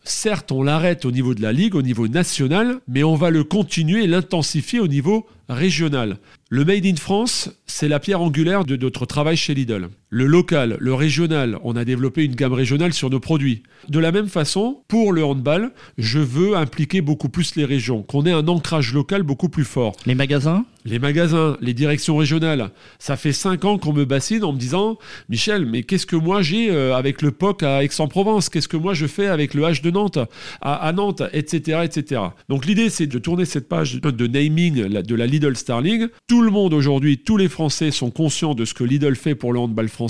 certes, 0.04 0.52
on 0.52 0.64
l'arrête 0.64 1.06
au 1.06 1.12
niveau 1.12 1.34
de 1.36 1.42
la 1.42 1.52
Ligue, 1.52 1.76
au 1.76 1.82
niveau 1.82 2.08
national, 2.08 2.80
mais 2.88 3.04
on 3.04 3.16
va 3.16 3.30
le 3.30 3.44
continuer 3.44 4.04
et 4.04 4.08
l'intensifier 4.08 4.80
au 4.80 4.88
niveau 4.88 5.28
régional. 5.50 6.18
Le 6.54 6.66
Made 6.66 6.86
in 6.86 6.98
France, 6.98 7.50
c'est 7.66 7.88
la 7.88 8.02
pierre 8.02 8.20
angulaire 8.20 8.66
de 8.66 8.76
notre 8.76 9.06
travail 9.06 9.38
chez 9.38 9.54
Lidl. 9.54 9.88
Le 10.14 10.26
local, 10.26 10.76
le 10.82 10.94
régional, 10.94 11.58
on 11.64 11.78
a 11.78 11.86
développé 11.86 12.26
une 12.26 12.36
gamme 12.36 12.52
régionale 12.52 12.92
sur 12.92 13.10
nos 13.10 13.22
produits. 13.22 13.64
De 13.88 13.98
la 13.98 14.12
même 14.12 14.28
façon, 14.28 14.84
pour 14.90 15.14
le 15.14 15.24
handball, 15.24 15.72
je 15.98 16.20
veux 16.20 16.58
impliquer 16.58 17.00
beaucoup 17.00 17.30
plus 17.30 17.56
les 17.56 17.64
régions, 17.64 18.04
qu'on 18.04 18.26
ait 18.26 18.34
un 18.34 18.50
ancrage 18.50 18.94
local 18.94 19.24
beaucoup 19.24 19.48
plus 19.48 19.64
fort. 19.64 19.96
Les 20.06 20.14
magasins? 20.14 20.66
Les 20.84 20.98
magasins, 20.98 21.58
les 21.62 21.76
directions 21.76 22.18
régionales, 22.18 22.72
ça 22.98 23.16
fait 23.16 23.34
cinq 23.34 23.66
ans 23.66 23.78
qu'on 23.78 23.94
me 23.94 24.04
bassine 24.04 24.44
en 24.44 24.52
me 24.52 24.58
disant 24.58 24.98
Michel, 25.30 25.66
mais 25.66 25.84
qu'est-ce 25.84 26.08
que 26.08 26.16
moi 26.16 26.42
j'ai 26.42 26.72
euh, 26.72 26.96
avec 26.96 27.22
le 27.22 27.30
POC 27.32 27.62
à 27.62 27.84
Aix-en-Provence? 27.84 28.50
Qu'est-ce 28.50 28.68
que 28.68 28.78
moi 28.78 28.96
je 28.96 29.06
fais 29.06 29.28
avec 29.28 29.54
le 29.54 29.62
H 29.62 29.84
de 29.84 29.92
Nantes 29.92 30.18
à, 30.60 30.88
à 30.88 30.92
Nantes, 30.92 31.22
etc., 31.34 31.82
etc. 31.84 32.22
Donc 32.50 32.66
l'idée, 32.66 32.90
c'est 32.90 33.06
de 33.06 33.20
tourner 33.20 33.46
cette 33.46 33.70
page 33.70 34.02
de 34.02 34.28
naming 34.28 34.88
de 34.88 35.16
la 35.16 35.28
Lidl 35.28 35.56
Star 35.56 35.82
League. 35.82 36.08
Tout 36.28 36.42
le 36.42 36.50
monde 36.50 36.74
aujourd'hui, 36.74 37.20
tous 37.20 37.38
les 37.38 37.48
Français 37.48 37.92
sont 37.92 38.10
conscients 38.10 38.56
de 38.56 38.66
ce 38.66 38.74
que 38.74 38.84
Lidl 38.84 39.16
fait 39.16 39.36
pour 39.36 39.54
le 39.54 39.60
handball 39.60 39.88
français, 39.88 40.01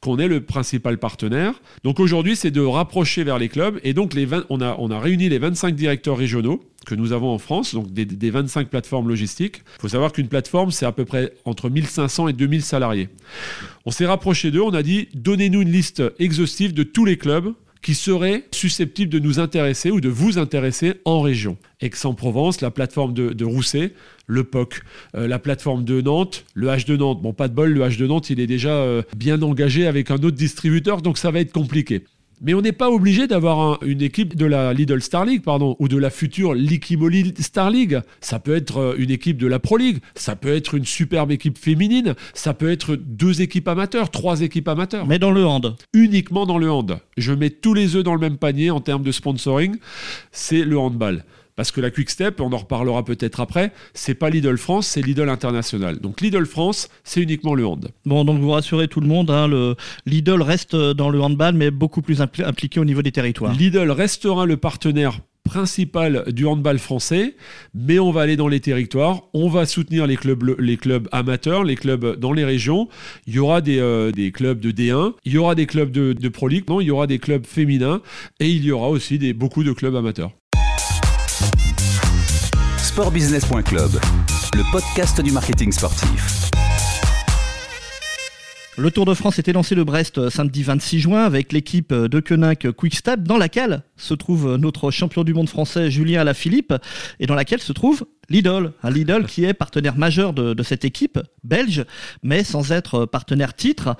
qu'on 0.00 0.18
est 0.18 0.28
le 0.28 0.40
principal 0.40 0.98
partenaire. 0.98 1.54
Donc 1.84 2.00
aujourd'hui, 2.00 2.36
c'est 2.36 2.50
de 2.50 2.60
rapprocher 2.60 3.24
vers 3.24 3.38
les 3.38 3.48
clubs. 3.48 3.80
Et 3.84 3.94
donc 3.94 4.14
les 4.14 4.26
20 4.26 4.46
on, 4.50 4.60
a, 4.60 4.76
on 4.78 4.90
a 4.90 4.98
réuni 4.98 5.28
les 5.28 5.38
25 5.38 5.74
directeurs 5.74 6.16
régionaux 6.16 6.62
que 6.86 6.94
nous 6.94 7.12
avons 7.12 7.28
en 7.28 7.38
France, 7.38 7.74
donc 7.74 7.92
des, 7.92 8.06
des 8.06 8.30
25 8.30 8.68
plateformes 8.68 9.08
logistiques. 9.08 9.62
Il 9.78 9.82
faut 9.82 9.88
savoir 9.88 10.12
qu'une 10.12 10.28
plateforme, 10.28 10.70
c'est 10.70 10.86
à 10.86 10.92
peu 10.92 11.04
près 11.04 11.34
entre 11.44 11.68
1500 11.68 12.28
et 12.28 12.32
2000 12.32 12.62
salariés. 12.62 13.08
On 13.84 13.90
s'est 13.90 14.06
rapproché 14.06 14.50
d'eux, 14.50 14.62
on 14.62 14.74
a 14.74 14.82
dit 14.82 15.08
donnez-nous 15.14 15.62
une 15.62 15.72
liste 15.72 16.02
exhaustive 16.18 16.72
de 16.72 16.82
tous 16.82 17.04
les 17.04 17.16
clubs 17.16 17.52
qui 17.82 17.94
seraient 17.94 18.44
susceptibles 18.52 19.10
de 19.12 19.18
nous 19.18 19.38
intéresser 19.40 19.90
ou 19.90 20.00
de 20.00 20.08
vous 20.08 20.38
intéresser 20.38 20.94
en 21.04 21.20
région. 21.20 21.56
Aix-en-Provence, 21.80 22.60
la 22.60 22.70
plateforme 22.70 23.14
de, 23.14 23.44
Rousset, 23.44 23.94
le 24.26 24.44
POC, 24.44 24.82
euh, 25.14 25.26
la 25.26 25.38
plateforme 25.38 25.84
de 25.84 26.00
Nantes, 26.00 26.44
le 26.54 26.68
H 26.68 26.86
de 26.86 26.96
Nantes. 26.96 27.22
Bon, 27.22 27.32
pas 27.32 27.48
de 27.48 27.54
bol, 27.54 27.72
le 27.72 27.80
H 27.80 27.98
de 27.98 28.06
Nantes, 28.06 28.30
il 28.30 28.40
est 28.40 28.46
déjà 28.46 28.74
euh, 28.74 29.02
bien 29.16 29.40
engagé 29.42 29.86
avec 29.86 30.10
un 30.10 30.16
autre 30.16 30.36
distributeur, 30.36 31.02
donc 31.02 31.18
ça 31.18 31.30
va 31.30 31.40
être 31.40 31.52
compliqué. 31.52 32.04
Mais 32.40 32.54
on 32.54 32.62
n'est 32.62 32.72
pas 32.72 32.90
obligé 32.90 33.26
d'avoir 33.26 33.60
un- 33.60 33.78
une 33.86 34.00
équipe 34.02 34.34
de 34.34 34.46
la 34.46 34.72
Lidl 34.72 35.02
Star 35.02 35.24
League, 35.24 35.42
pardon, 35.42 35.76
ou 35.78 35.88
de 35.88 35.96
la 35.98 36.08
future 36.10 36.54
Likimoli 36.54 37.34
Star 37.38 37.70
League. 37.70 38.00
Ça 38.20 38.38
peut 38.38 38.54
être 38.54 38.78
euh, 38.78 38.94
une 38.98 39.10
équipe 39.10 39.36
de 39.36 39.46
la 39.46 39.58
Pro 39.58 39.76
League, 39.76 39.98
ça 40.14 40.36
peut 40.36 40.54
être 40.54 40.74
une 40.74 40.84
superbe 40.86 41.30
équipe 41.32 41.58
féminine, 41.58 42.14
ça 42.34 42.54
peut 42.54 42.70
être 42.70 42.96
deux 42.96 43.42
équipes 43.42 43.68
amateurs, 43.68 44.10
trois 44.10 44.40
équipes 44.40 44.68
amateurs 44.68 45.06
Mais 45.06 45.18
dans 45.18 45.32
le 45.32 45.44
hand. 45.44 45.76
uniquement 45.92 46.46
dans 46.46 46.58
le 46.58 46.70
hand. 46.70 46.98
Je 47.16 47.32
mets 47.32 47.50
tous 47.50 47.74
les 47.74 47.96
œufs 47.96 48.04
dans 48.04 48.14
le 48.14 48.20
même 48.20 48.38
panier 48.38 48.70
en 48.70 48.80
termes 48.80 49.02
de 49.02 49.12
sponsoring, 49.12 49.76
c'est 50.32 50.64
le 50.64 50.78
handball. 50.78 51.24
Parce 51.56 51.70
que 51.72 51.80
la 51.80 51.90
Quick 51.90 52.10
Step, 52.10 52.40
on 52.40 52.52
en 52.52 52.56
reparlera 52.58 53.04
peut-être 53.04 53.40
après, 53.40 53.72
c'est 53.94 54.14
pas 54.14 54.30
Lidl 54.30 54.56
France, 54.56 54.86
c'est 54.86 55.02
Lidl 55.02 55.28
International. 55.28 55.98
Donc 56.00 56.20
Lidl 56.20 56.46
France, 56.46 56.88
c'est 57.04 57.20
uniquement 57.20 57.54
le 57.54 57.66
hand. 57.66 57.88
Bon, 58.06 58.24
donc 58.24 58.40
vous 58.40 58.50
rassurez 58.50 58.88
tout 58.88 59.00
le 59.00 59.06
monde, 59.06 59.30
hein, 59.30 59.46
le 59.48 59.74
Lidl 60.06 60.42
reste 60.42 60.74
dans 60.76 61.10
le 61.10 61.20
handball, 61.20 61.54
mais 61.54 61.70
beaucoup 61.70 62.02
plus 62.02 62.20
impli- 62.20 62.44
impliqué 62.44 62.80
au 62.80 62.84
niveau 62.84 63.02
des 63.02 63.12
territoires. 63.12 63.52
Lidl 63.54 63.90
restera 63.90 64.46
le 64.46 64.56
partenaire 64.56 65.20
principal 65.44 66.24
du 66.32 66.46
handball 66.46 66.78
français, 66.78 67.34
mais 67.74 67.98
on 67.98 68.12
va 68.12 68.20
aller 68.22 68.36
dans 68.36 68.46
les 68.46 68.60
territoires, 68.60 69.22
on 69.34 69.48
va 69.48 69.66
soutenir 69.66 70.06
les 70.06 70.16
clubs, 70.16 70.54
les 70.60 70.76
clubs 70.76 71.08
amateurs, 71.12 71.64
les 71.64 71.74
clubs 71.74 72.16
dans 72.18 72.32
les 72.32 72.44
régions. 72.44 72.88
Il 73.26 73.34
y 73.34 73.38
aura 73.40 73.60
des, 73.60 73.80
euh, 73.80 74.12
des 74.12 74.30
clubs 74.30 74.60
de 74.60 74.70
D1, 74.70 75.14
il 75.24 75.32
y 75.32 75.38
aura 75.38 75.54
des 75.56 75.66
clubs 75.66 75.90
de, 75.90 76.12
de 76.12 76.28
Pro 76.28 76.46
League, 76.46 76.64
non, 76.68 76.80
il 76.80 76.86
y 76.86 76.90
aura 76.90 77.06
des 77.08 77.18
clubs 77.18 77.44
féminins 77.44 78.00
et 78.38 78.48
il 78.48 78.64
y 78.64 78.70
aura 78.70 78.88
aussi 78.90 79.18
des, 79.18 79.32
beaucoup 79.32 79.64
de 79.64 79.72
clubs 79.72 79.96
amateurs. 79.96 80.30
Sportbusiness.club, 82.92 84.00
le 84.56 84.72
podcast 84.72 85.20
du 85.20 85.30
marketing 85.30 85.70
sportif. 85.70 86.50
Le 88.76 88.90
Tour 88.90 89.04
de 89.04 89.14
France 89.14 89.38
était 89.38 89.52
lancé 89.52 89.76
de 89.76 89.84
Brest 89.84 90.18
euh, 90.18 90.28
samedi 90.28 90.64
26 90.64 90.98
juin 90.98 91.22
avec 91.22 91.52
l'équipe 91.52 91.92
euh, 91.92 92.08
de 92.08 92.18
Koenig 92.18 92.72
Quickstep 92.72 93.22
dans 93.22 93.38
laquelle 93.38 93.82
se 94.00 94.14
trouve 94.14 94.56
notre 94.56 94.90
champion 94.90 95.24
du 95.24 95.34
monde 95.34 95.48
français 95.48 95.90
Julien 95.90 96.22
Alaphilippe 96.22 96.74
et 97.18 97.26
dans 97.26 97.34
laquelle 97.34 97.60
se 97.60 97.72
trouve 97.72 98.06
Lidl. 98.28 98.72
Un 98.82 98.90
Lidl 98.90 99.26
qui 99.26 99.44
est 99.44 99.54
partenaire 99.54 99.96
majeur 99.96 100.32
de, 100.32 100.62
cette 100.62 100.84
équipe 100.84 101.18
belge 101.44 101.84
mais 102.22 102.44
sans 102.44 102.72
être 102.72 103.06
partenaire 103.06 103.54
titre. 103.54 103.96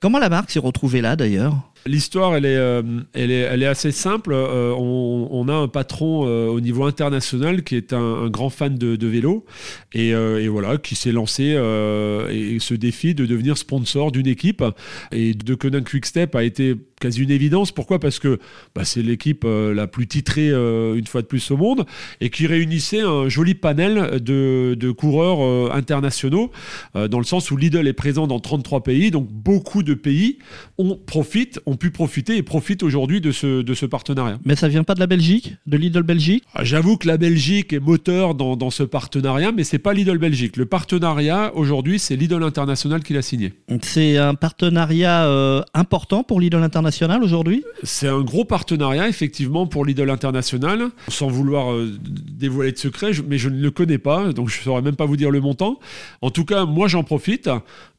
Comment 0.00 0.18
la 0.18 0.28
marque 0.28 0.50
s'est 0.50 0.58
retrouvée 0.58 1.00
là 1.00 1.16
d'ailleurs? 1.16 1.54
L'histoire, 1.86 2.34
elle 2.34 2.46
est, 2.46 2.56
euh, 2.56 2.82
elle 3.12 3.30
est, 3.30 3.40
elle 3.40 3.62
est 3.62 3.66
assez 3.66 3.92
simple. 3.92 4.32
Euh, 4.32 4.72
on, 4.72 5.48
a 5.48 5.52
un 5.52 5.68
patron 5.68 6.26
euh, 6.26 6.46
au 6.46 6.60
niveau 6.60 6.84
international 6.84 7.62
qui 7.62 7.76
est 7.76 7.92
un, 7.92 8.28
grand 8.28 8.48
fan 8.48 8.78
de, 8.78 9.06
vélo 9.06 9.44
et, 9.92 10.08
et 10.10 10.48
voilà, 10.48 10.78
qui 10.78 10.94
s'est 10.94 11.12
lancé 11.12 11.52
euh, 11.54 12.30
et 12.30 12.58
ce 12.58 12.72
défi 12.72 13.14
de 13.14 13.26
devenir 13.26 13.58
sponsor 13.58 14.12
d'une 14.12 14.26
équipe. 14.26 14.64
Et 15.12 15.34
de 15.34 15.54
Conan 15.54 15.82
Quickstep 15.82 16.34
a 16.34 16.42
été 16.42 16.74
quasi 17.00 17.22
une 17.22 17.30
évidence. 17.30 17.70
Pourquoi? 17.70 17.98
Parce 17.98 18.18
que 18.18 18.38
bah, 18.74 18.86
c'est 18.86 19.02
l'équipe 19.02 19.43
euh, 19.44 19.74
la 19.74 19.86
plus 19.86 20.06
titrée 20.06 20.50
euh, 20.50 20.94
une 20.94 21.06
fois 21.06 21.22
de 21.22 21.26
plus 21.26 21.50
au 21.50 21.56
monde 21.56 21.86
et 22.20 22.30
qui 22.30 22.46
réunissait 22.46 23.00
un 23.00 23.28
joli 23.28 23.54
panel 23.54 24.20
de, 24.20 24.76
de 24.78 24.90
coureurs 24.90 25.42
euh, 25.42 25.70
internationaux 25.72 26.50
dans 26.94 27.18
le 27.18 27.24
sens 27.24 27.50
où 27.50 27.56
Lidl 27.56 27.86
est 27.86 27.92
présent 27.92 28.26
dans 28.26 28.40
33 28.40 28.82
pays, 28.82 29.10
donc 29.10 29.28
beaucoup 29.30 29.82
de 29.82 29.94
pays 29.94 30.38
ont 30.78 30.96
profite, 30.96 31.60
ont 31.66 31.76
pu 31.76 31.90
profiter 31.90 32.36
et 32.36 32.42
profitent 32.42 32.82
aujourd'hui 32.82 33.20
de 33.20 33.32
ce, 33.32 33.62
de 33.62 33.74
ce 33.74 33.86
partenariat. 33.86 34.38
Mais 34.44 34.56
ça 34.56 34.68
vient 34.68 34.84
pas 34.84 34.94
de 34.94 35.00
la 35.00 35.06
Belgique, 35.06 35.56
de 35.66 35.76
Lidl 35.76 36.02
Belgique? 36.02 36.44
Ah, 36.54 36.64
J'avoue 36.64 36.96
que 36.96 37.06
la 37.06 37.16
Belgique 37.16 37.72
est 37.72 37.80
moteur 37.80 38.34
dans, 38.34 38.56
dans 38.56 38.70
ce 38.70 38.82
partenariat, 38.82 39.52
mais 39.52 39.64
c'est 39.64 39.78
pas 39.78 39.92
Lidl 39.92 40.18
Belgique. 40.18 40.56
Le 40.56 40.66
partenariat 40.66 41.52
aujourd'hui, 41.54 41.98
c'est 41.98 42.16
Lidl 42.16 42.42
International 42.42 43.02
qui 43.02 43.12
l'a 43.12 43.22
signé. 43.22 43.52
C'est 43.82 44.16
un 44.16 44.34
partenariat 44.34 45.26
euh, 45.26 45.62
important 45.74 46.22
pour 46.22 46.40
Lidl 46.40 46.62
International 46.62 47.22
aujourd'hui? 47.22 47.64
C'est 47.82 48.08
un 48.08 48.20
gros 48.20 48.44
partenariat, 48.44 49.08
effectivement, 49.08 49.33
pour 49.70 49.84
Lidl 49.84 50.10
International. 50.10 50.90
Sans 51.08 51.28
vouloir 51.28 51.72
euh, 51.72 51.90
dévoiler 52.02 52.72
de 52.72 52.78
secret, 52.78 53.12
mais 53.26 53.38
je 53.38 53.48
ne 53.48 53.60
le 53.60 53.70
connais 53.70 53.98
pas, 53.98 54.32
donc 54.32 54.48
je 54.48 54.58
ne 54.58 54.62
saurais 54.62 54.82
même 54.82 54.96
pas 54.96 55.06
vous 55.06 55.16
dire 55.16 55.30
le 55.30 55.40
montant. 55.40 55.78
En 56.22 56.30
tout 56.30 56.44
cas, 56.44 56.64
moi, 56.64 56.88
j'en 56.88 57.02
profite. 57.04 57.48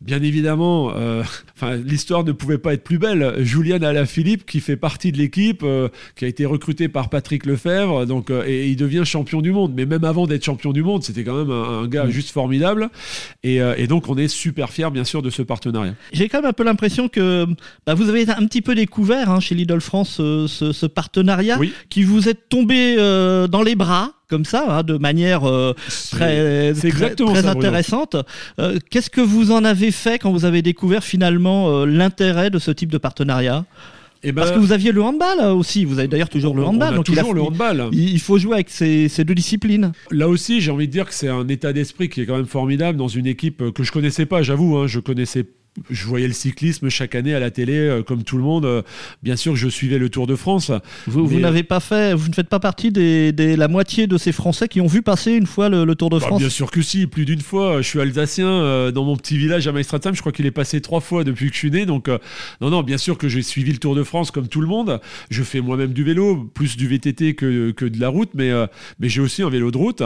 Bien 0.01 0.21
évidemment, 0.21 0.91
euh, 0.95 1.23
enfin, 1.55 1.75
l'histoire 1.75 2.23
ne 2.23 2.31
pouvait 2.31 2.57
pas 2.57 2.73
être 2.73 2.83
plus 2.83 2.99
belle. 2.99 3.35
Julian 3.39 3.81
Alaphilippe, 3.81 4.45
qui 4.45 4.59
fait 4.59 4.77
partie 4.77 5.11
de 5.11 5.17
l'équipe, 5.17 5.61
euh, 5.63 5.89
qui 6.15 6.25
a 6.25 6.27
été 6.27 6.45
recruté 6.45 6.87
par 6.89 7.09
Patrick 7.09 7.45
Lefebvre, 7.45 8.05
donc, 8.05 8.29
euh, 8.29 8.43
et 8.45 8.69
il 8.69 8.75
devient 8.75 9.03
champion 9.05 9.41
du 9.41 9.51
monde. 9.51 9.73
Mais 9.75 9.85
même 9.85 10.03
avant 10.03 10.27
d'être 10.27 10.43
champion 10.43 10.73
du 10.73 10.83
monde, 10.83 11.03
c'était 11.03 11.23
quand 11.23 11.37
même 11.37 11.51
un, 11.51 11.83
un 11.83 11.87
gars 11.87 12.09
juste 12.09 12.31
formidable. 12.31 12.89
Et, 13.43 13.57
et 13.77 13.87
donc, 13.87 14.09
on 14.09 14.17
est 14.17 14.27
super 14.27 14.69
fiers, 14.69 14.91
bien 14.91 15.03
sûr, 15.03 15.21
de 15.21 15.29
ce 15.29 15.41
partenariat. 15.41 15.95
J'ai 16.13 16.29
quand 16.29 16.41
même 16.41 16.49
un 16.49 16.53
peu 16.53 16.63
l'impression 16.63 17.07
que 17.07 17.45
bah, 17.85 17.93
vous 17.93 18.09
avez 18.09 18.29
un 18.29 18.45
petit 18.45 18.61
peu 18.61 18.75
découvert 18.75 19.29
hein, 19.29 19.39
chez 19.39 19.55
Lidl 19.55 19.81
France 19.81 20.15
ce, 20.15 20.47
ce 20.47 20.85
partenariat 20.85 21.24
Oui. 21.59 21.73
qui 21.89 22.03
vous 22.03 22.29
est 22.29 22.37
tombé 22.49 22.95
euh, 22.97 23.47
dans 23.47 23.61
les 23.63 23.75
bras, 23.75 24.11
comme 24.29 24.45
ça, 24.45 24.65
hein, 24.69 24.83
de 24.83 24.97
manière 24.97 25.47
euh, 25.47 25.73
très, 26.11 26.73
très 26.73 27.41
ça, 27.41 27.51
intéressante. 27.51 28.15
Euh, 28.59 28.77
Qu'est-ce 28.89 29.09
que 29.09 29.21
vous 29.21 29.51
en 29.51 29.63
avez 29.63 29.91
fait 29.91 30.19
quand 30.19 30.31
vous 30.31 30.45
avez 30.45 30.61
découvert 30.61 31.03
finalement 31.03 31.69
euh, 31.69 31.85
l'intérêt 31.85 32.49
de 32.49 32.59
ce 32.59 32.71
type 32.71 32.91
de 32.91 32.97
partenariat? 32.97 33.65
Eh 34.27 34.31
ben, 34.31 34.41
Parce 34.41 34.53
que 34.55 34.59
vous 34.59 34.71
aviez 34.71 34.91
le 34.91 35.03
handball 35.03 35.37
euh, 35.39 35.53
aussi, 35.53 35.85
vous 35.85 35.99
avez 35.99 36.07
d'ailleurs 36.07 36.29
toujours 36.29 36.55
le 36.55 36.63
on 36.63 36.67
handball. 36.69 36.93
a 36.93 36.95
donc 36.97 37.07
il 37.09 37.13
a- 37.19 37.21
toujours 37.21 37.35
le 37.35 37.41
handball. 37.43 37.89
il, 37.91 38.09
il 38.13 38.19
faut 38.19 38.39
jouer 38.39 38.53
avec 38.55 38.69
ces, 38.71 39.07
ces 39.07 39.23
deux 39.23 39.35
disciplines. 39.35 39.91
Là 40.09 40.27
aussi, 40.27 40.61
j'ai 40.61 40.71
envie 40.71 40.87
de 40.87 40.91
dire 40.91 41.05
que 41.05 41.13
c'est 41.13 41.27
un 41.27 41.47
état 41.47 41.73
d'esprit 41.73 42.09
qui 42.09 42.21
est 42.21 42.25
quand 42.25 42.37
même 42.37 42.47
formidable 42.47 42.97
dans 42.97 43.07
une 43.07 43.27
équipe 43.27 43.71
que 43.71 43.83
je 43.83 43.91
connaissais 43.91 44.25
pas, 44.25 44.41
j'avoue. 44.41 44.77
hein, 44.77 44.87
je 44.87 44.99
connaissais. 44.99 45.45
Je 45.89 46.05
voyais 46.05 46.27
le 46.27 46.33
cyclisme 46.33 46.89
chaque 46.89 47.15
année 47.15 47.33
à 47.33 47.39
la 47.39 47.51
télé, 47.51 47.73
euh, 47.77 48.01
comme 48.03 48.23
tout 48.23 48.37
le 48.37 48.43
monde. 48.43 48.65
Euh, 48.65 48.81
Bien 49.23 49.35
sûr 49.35 49.55
je 49.55 49.67
suivais 49.67 49.97
le 49.97 50.09
Tour 50.09 50.25
de 50.27 50.35
France. 50.35 50.71
Vous, 51.07 51.27
vous 51.27 51.35
Mais- 51.35 51.41
n'avez 51.41 51.63
pas 51.63 51.79
fait, 51.79 52.13
vous 52.13 52.29
ne 52.29 52.33
faites 52.33 52.47
pas 52.47 52.59
partie 52.59 52.91
des, 52.91 53.31
des- 53.33 53.55
la 53.57 53.67
moitié 53.67 54.07
de 54.07 54.17
ces 54.17 54.31
Français 54.31 54.67
qui 54.67 54.79
ont 54.81 54.87
vu 54.87 55.01
passer 55.01 55.33
une 55.33 55.45
fois 55.47 55.67
le, 55.69 55.83
le 55.83 55.95
Tour 55.95 56.09
de 56.09 56.19
Bah, 56.19 56.27
France. 56.27 56.39
bien 56.39 56.49
sûr 56.49 56.71
que 56.71 56.81
si, 56.81 57.07
plus 57.07 57.25
d'une 57.25 57.41
fois. 57.41 57.81
Je 57.81 57.87
suis 57.87 57.99
alsacien 57.99 58.47
euh, 58.47 58.91
dans 58.91 59.03
mon 59.03 59.17
petit 59.17 59.37
village 59.37 59.67
à 59.67 59.71
Maestratam. 59.71 60.15
Je 60.15 60.21
crois 60.21 60.31
qu'il 60.31 60.45
est 60.45 60.51
passé 60.51 60.79
trois 60.81 61.01
fois 61.01 61.23
depuis 61.23 61.47
que 61.49 61.53
je 61.53 61.59
suis 61.59 61.71
né. 61.71 61.85
Donc, 61.85 62.07
euh, 62.07 62.17
non, 62.61 62.69
non, 62.69 62.81
bien 62.83 62.97
sûr 62.97 63.17
que 63.17 63.27
j'ai 63.27 63.41
suivi 63.41 63.71
le 63.71 63.77
Tour 63.79 63.95
de 63.95 64.03
France 64.03 64.31
comme 64.31 64.47
tout 64.47 64.61
le 64.61 64.67
monde. 64.67 64.99
Je 65.29 65.43
fais 65.43 65.59
moi-même 65.61 65.91
du 65.93 66.03
vélo, 66.03 66.49
plus 66.53 66.77
du 66.77 66.87
VTT 66.87 67.33
que, 67.35 67.71
que 67.71 67.85
de 67.85 67.99
la 67.99 68.09
route, 68.09 68.29
mais, 68.33 68.49
euh, 68.51 68.65
mais 68.99 69.09
j'ai 69.09 69.21
aussi 69.21 69.43
un 69.43 69.49
vélo 69.49 69.71
de 69.71 69.77
route. 69.77 70.03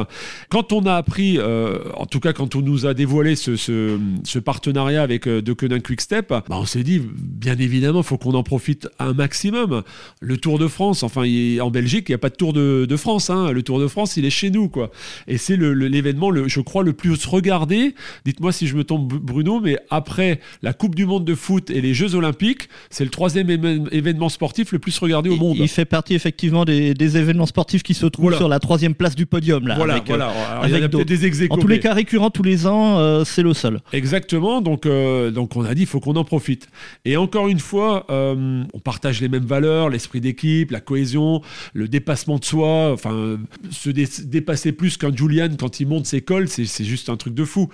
Quand 0.50 0.74
on 0.74 0.82
a 0.86 0.96
appris, 0.96 1.38
euh, 1.38 1.80
en 1.96 2.06
tout 2.06 2.20
cas 2.20 2.34
quand 2.34 2.56
on 2.56 2.62
nous 2.62 2.86
a 2.86 2.94
dévoilé 2.94 3.36
ce, 3.36 3.56
ce, 3.56 3.98
ce 4.24 4.40
partenariat 4.40 5.02
avec 5.04 5.28
euh, 5.28 5.42
De 5.60 5.68
Koning 5.68 5.82
Quick 5.82 6.02
Step, 6.02 6.30
bah, 6.30 6.44
on 6.50 6.66
s'est 6.66 6.84
dit, 6.84 7.02
bien 7.18 7.58
évidemment, 7.58 8.02
faut 8.04 8.18
qu'on 8.18 8.34
en 8.34 8.44
profite 8.44 8.88
un 9.00 9.14
maximum. 9.14 9.84
Le 10.22 10.38
Tour 10.38 10.58
de 10.60 10.68
France, 10.68 11.04
enfin, 11.04 11.26
il 11.26 11.62
en 11.62 11.70
Belgique, 11.72 12.06
il 12.08 12.12
n'y 12.12 12.16
a 12.16 12.20
pas 12.20 12.30
de 12.30 12.36
Tour 12.36 12.54
de, 12.54 12.86
de 12.88 12.96
France. 12.98 13.30
hein. 13.30 13.52
Le 13.52 13.62
Tour 13.64 13.80
de 13.80 13.88
France, 13.88 14.16
il 14.18 14.26
est 14.26 14.30
chez 14.30 14.52
nous, 14.52 14.70
quoi. 14.70 14.92
Et 15.28 15.38
c'est 15.38 15.56
le- 15.58 15.74
l'événement, 15.74 16.30
le, 16.32 16.48
je 16.48 16.62
crois, 16.62 16.84
le 16.84 16.94
plus 16.94 17.26
regardé. 17.26 17.94
Dites-moi 18.26 18.52
si 18.52 18.68
je 18.68 18.76
me 18.76 18.84
trompe, 18.84 19.14
Bruno, 19.14 19.60
mais 19.60 19.78
après 19.90 20.40
la 20.62 20.74
Coupe 20.74 20.96
du 20.96 21.06
Monde 21.06 21.26
de 21.26 21.36
foot 21.36 21.70
et 21.70 21.82
les 21.82 21.94
Jeux 21.94 22.16
Olympiques, 22.16 22.70
c'est 22.90 23.04
le 23.04 23.10
troisième 23.10 23.50
événement 23.92 24.30
sportif 24.30 24.72
le 24.72 24.80
plus 24.80 24.98
regardé 25.00 25.30
au 25.30 25.34
Il- 25.34 25.40
monde. 25.40 25.58
Il 25.60 25.68
fait 25.68 25.86
partie 25.86 26.14
effectivement 26.16 26.64
des, 26.66 26.94
des 26.94 27.18
événements 27.18 27.46
sportifs 27.46 27.84
qui 27.84 27.94
se 27.94 28.06
trouvent 28.06 28.24
Voilà. 28.26 28.38
sur 28.38 28.48
la 28.50 28.60
troisième 28.60 28.94
place 28.96 29.16
du 29.16 29.26
podium. 29.26 29.68
Là, 29.68 29.76
voilà, 29.76 29.94
avec, 29.96 30.04
euh, 30.06 30.16
voilà. 30.16 30.28
Alors, 30.30 30.64
avec 30.64 30.70
il 30.94 30.98
y 30.98 31.02
a 31.02 31.04
des 31.04 31.26
ex 31.26 31.40
En 31.50 31.58
tous 31.58 31.68
les 31.68 31.80
cas, 31.80 31.94
récurrent 31.94 32.30
tous 32.30 32.44
les 32.44 32.66
ans, 32.68 32.98
euh, 33.00 33.24
c'est 33.26 33.44
le 33.44 33.54
seul. 33.54 33.80
Exactement, 33.94 34.62
donc, 34.62 34.86
euh, 34.86 35.32
donc 35.32 35.49
on 35.56 35.64
a 35.66 35.74
dit 35.74 35.82
il 35.82 35.88
faut 35.88 36.00
qu'on 36.00 36.16
en 36.16 36.24
profite. 36.24 36.68
Et 37.06 37.18
encore 37.18 37.48
une 37.48 37.60
fois, 37.60 38.06
euh, 38.10 38.64
on 38.74 38.80
partage 38.80 39.22
les 39.22 39.30
mêmes 39.30 39.46
valeurs, 39.46 39.90
l'esprit 39.90 40.22
d'équipe, 40.22 40.72
la 40.72 40.82
cohésion, 40.82 41.42
le 41.74 41.88
dépassement 41.88 42.38
de 42.38 42.46
soi, 42.46 42.92
enfin, 42.92 43.40
se 43.72 43.90
dé- 43.90 44.08
dépasser 44.26 44.72
plus 44.72 44.98
qu'un 44.98 45.16
Julian 45.16 45.50
quand 45.60 45.80
il 45.80 45.88
monte 45.88 46.06
ses 46.06 46.22
cols, 46.22 46.48
c'est 46.48 46.84
juste 46.84 47.10
un 47.10 47.18
truc 47.18 47.34
de 47.34 47.46
fou. 47.46 47.70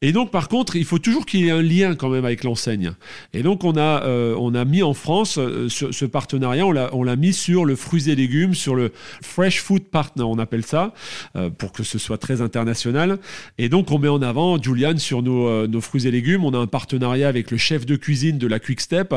Et 0.00 0.12
donc, 0.12 0.30
par 0.30 0.46
contre, 0.48 0.76
il 0.76 0.84
faut 0.84 1.00
toujours 1.00 1.26
qu'il 1.26 1.40
y 1.40 1.48
ait 1.48 1.50
un 1.50 1.60
lien 1.60 1.96
quand 1.96 2.08
même 2.08 2.24
avec 2.24 2.44
l'enseigne. 2.44 2.92
Et 3.34 3.42
donc, 3.42 3.64
on 3.64 3.76
a, 3.76 4.04
euh, 4.04 4.36
on 4.38 4.54
a 4.54 4.64
mis 4.64 4.84
en 4.84 4.94
France 4.94 5.38
euh, 5.38 5.68
ce, 5.68 5.90
ce 5.90 6.04
partenariat, 6.04 6.64
on 6.64 7.02
l'a 7.02 7.16
mis 7.16 7.32
sur 7.32 7.64
le 7.64 7.74
fruits 7.74 8.08
et 8.08 8.14
légumes, 8.14 8.54
sur 8.54 8.76
le 8.76 8.92
Fresh 9.22 9.60
Food 9.60 9.82
Partner, 9.82 10.22
on 10.22 10.38
appelle 10.38 10.64
ça, 10.64 10.94
euh, 11.34 11.50
pour 11.50 11.72
que 11.72 11.82
ce 11.82 11.98
soit 11.98 12.16
très 12.16 12.40
international. 12.42 13.18
Et 13.58 13.68
donc, 13.68 13.90
on 13.90 13.98
met 13.98 14.06
en 14.06 14.22
avant 14.22 14.62
Julian 14.62 14.96
sur 14.98 15.20
nos, 15.20 15.66
nos 15.66 15.80
fruits 15.80 16.06
et 16.06 16.12
légumes. 16.12 16.44
On 16.44 16.54
a 16.54 16.58
un 16.58 16.68
partenariat 16.68 17.26
avec 17.26 17.50
le 17.50 17.56
chef 17.56 17.84
de 17.84 17.96
cuisine 17.96 18.38
de 18.38 18.46
la 18.46 18.60
Quick 18.60 18.80
Step 18.80 19.12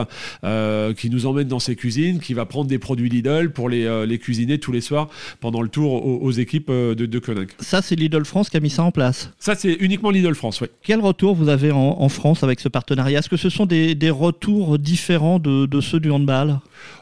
qui 0.98 1.10
nous 1.12 1.28
emmène 1.28 1.48
dans 1.48 1.60
ses 1.60 1.76
cuisines, 1.76 2.20
qui 2.20 2.34
va 2.34 2.48
prendre 2.48 2.68
des 2.68 2.80
produits 2.80 3.10
Lidl 3.10 3.52
pour 3.52 3.70
les, 3.70 4.06
les 4.08 4.18
cuisiner 4.18 4.58
tous 4.58 4.72
les 4.72 4.82
soirs 4.82 5.10
pendant 5.42 5.62
le 5.62 5.70
tour 5.70 6.04
aux, 6.04 6.18
aux 6.24 6.32
équipes 6.32 6.72
de, 6.72 6.94
de 6.94 7.20
Koenig. 7.20 7.50
Ça, 7.60 7.84
c'est 7.84 7.96
Lidl 7.96 8.26
France 8.26 8.50
qui 8.50 8.58
a 8.58 8.60
mis 8.60 8.72
ça 8.72 8.84
en 8.84 8.92
place. 8.92 9.32
Ça, 9.38 9.54
c'est 9.54 9.74
uniquement 9.74 10.10
Lidl 10.10 10.34
France, 10.34 10.60
oui. 10.62 10.70
Quel 10.84 11.00
retour 11.00 11.36
vous 11.36 11.50
avez 11.50 11.72
en, 11.72 11.78
en 12.00 12.10
France 12.10 12.44
avec 12.44 12.60
ce 12.60 12.68
partenariat? 12.68 13.20
Est-ce 13.20 13.30
que 13.30 13.38
ce 13.38 13.50
sont 13.50 13.66
des, 13.66 13.94
des 13.94 14.10
retours 14.10 14.80
différents 14.80 15.38
de, 15.38 15.66
de 15.66 15.82
ceux 15.82 16.00
du 16.00 16.10
handball? 16.10 16.60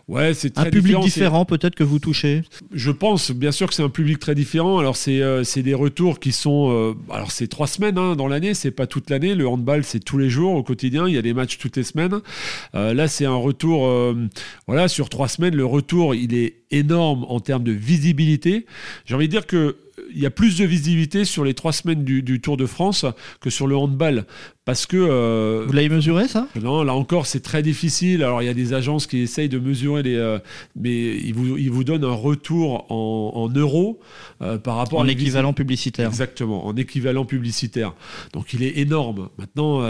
Ouais, 0.10 0.34
c'est 0.34 0.58
Un 0.58 0.66
public 0.66 1.00
différent. 1.00 1.46
peut-être 1.46 1.76
que 1.76 1.84
vous 1.84 2.00
touchez? 2.00 2.42
Je 2.74 2.92
pense, 2.92 3.32
bien 3.32 3.52
sûr 3.52 3.68
que 3.68 3.74
c'est 3.76 3.84
un 3.84 3.90
public 3.90 4.20
très 4.20 4.34
différent. 4.36 4.80
Alors 4.80 4.98
c'est 4.98 5.22
euh, 5.22 5.44
des 5.56 5.74
retours 5.74 6.20
qui 6.20 6.32
sont, 6.32 6.72
euh, 6.72 6.94
alors 7.14 7.32
c'est 7.32 7.48
trois 7.48 7.68
semaines 7.68 7.98
hein, 7.98 8.16
dans 8.16 8.28
l'année, 8.28 8.54
c'est 8.54 8.72
pas 8.72 8.88
toute 8.88 9.10
l'année. 9.10 9.36
Le 9.36 9.48
handball 9.48 9.84
c'est 9.84 10.00
tous 10.00 10.18
les 10.18 10.30
jours 10.30 10.56
au 10.56 10.64
quotidien. 10.64 11.08
Il 11.08 11.14
y 11.14 11.18
a 11.18 11.22
des 11.22 11.34
matchs 11.34 11.58
toutes 11.58 11.78
les 11.78 11.84
semaines. 11.84 12.20
Euh, 12.76 12.94
là 12.94 13.08
c'est 13.08 13.26
un 13.26 13.36
retour, 13.36 13.86
euh, 13.86 14.16
voilà, 14.68 14.88
sur 14.88 15.10
trois 15.10 15.28
semaines, 15.28 15.56
le 15.56 15.66
retour 15.66 16.16
il 16.16 16.34
est 16.34 16.56
énorme 16.72 17.26
en 17.30 17.40
termes 17.40 17.64
de 17.64 17.72
visibilité. 17.72 18.66
J'ai 19.06 19.16
envie 19.16 19.28
de 19.28 19.32
dire 19.32 19.46
que 19.46 19.78
il 20.12 20.20
y 20.20 20.26
a 20.26 20.32
plus 20.32 20.58
de 20.58 20.66
visibilité 20.66 21.26
sur 21.26 21.44
les 21.44 21.54
trois 21.54 21.74
semaines 21.74 22.04
du, 22.04 22.42
Tour 22.42 22.58
de 22.58 22.66
France 22.66 23.06
que 23.42 23.50
sur 23.50 23.68
le 23.68 23.76
handball 23.76 24.26
parce 24.70 24.86
que 24.86 24.98
euh, 24.98 25.64
Vous 25.66 25.74
l'avez 25.74 25.90
mesuré 25.90 26.28
ça? 26.28 26.48
Non, 26.62 26.84
là 26.84 26.94
encore, 26.94 27.26
c'est 27.26 27.40
très 27.40 27.64
difficile. 27.64 28.22
Alors, 28.22 28.44
il 28.44 28.46
y 28.46 28.50
a 28.50 28.54
des 28.54 28.74
agences 28.74 29.08
qui 29.08 29.18
essayent 29.18 29.50
de 29.50 29.58
mesurer 29.58 30.04
les. 30.04 30.16
euh, 30.16 30.38
mais 30.76 31.16
ils 31.18 31.34
vous, 31.34 31.58
ils 31.58 31.72
vous 31.72 31.84
donnent 31.84 32.04
un 32.04 32.14
retour 32.14 32.86
en, 32.92 33.32
en 33.34 33.50
euros 33.50 34.00
euh, 34.44 34.60
par 34.60 34.76
rapport 34.76 35.00
En 35.00 35.02
à 35.02 35.06
la 35.08 35.14
équivalent 35.14 35.54
publicitaire. 35.54 36.08
Exactement, 36.08 36.68
en 36.68 36.76
équivalent 36.76 37.26
publicitaire. 37.26 37.96
Donc 38.34 38.54
il 38.54 38.62
est 38.62 38.78
énorme. 38.78 39.30
Maintenant, 39.40 39.82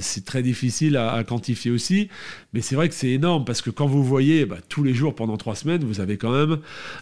c'est 0.00 0.24
très 0.24 0.42
difficile 0.42 0.96
à, 0.96 1.12
à 1.12 1.24
quantifier 1.24 1.70
aussi, 1.70 2.08
mais 2.54 2.62
c'est 2.62 2.74
vrai 2.74 2.88
que 2.88 2.94
c'est 2.94 3.10
énorme 3.10 3.44
parce 3.44 3.60
que 3.60 3.68
quand 3.68 3.86
vous 3.86 4.02
voyez 4.02 4.46
bah, 4.46 4.56
tous 4.70 4.82
les 4.82 4.94
jours 4.94 5.14
pendant 5.14 5.36
trois 5.36 5.56
semaines, 5.56 5.84
vous 5.84 6.00
avez 6.00 6.16
quand 6.16 6.32
même 6.32 6.56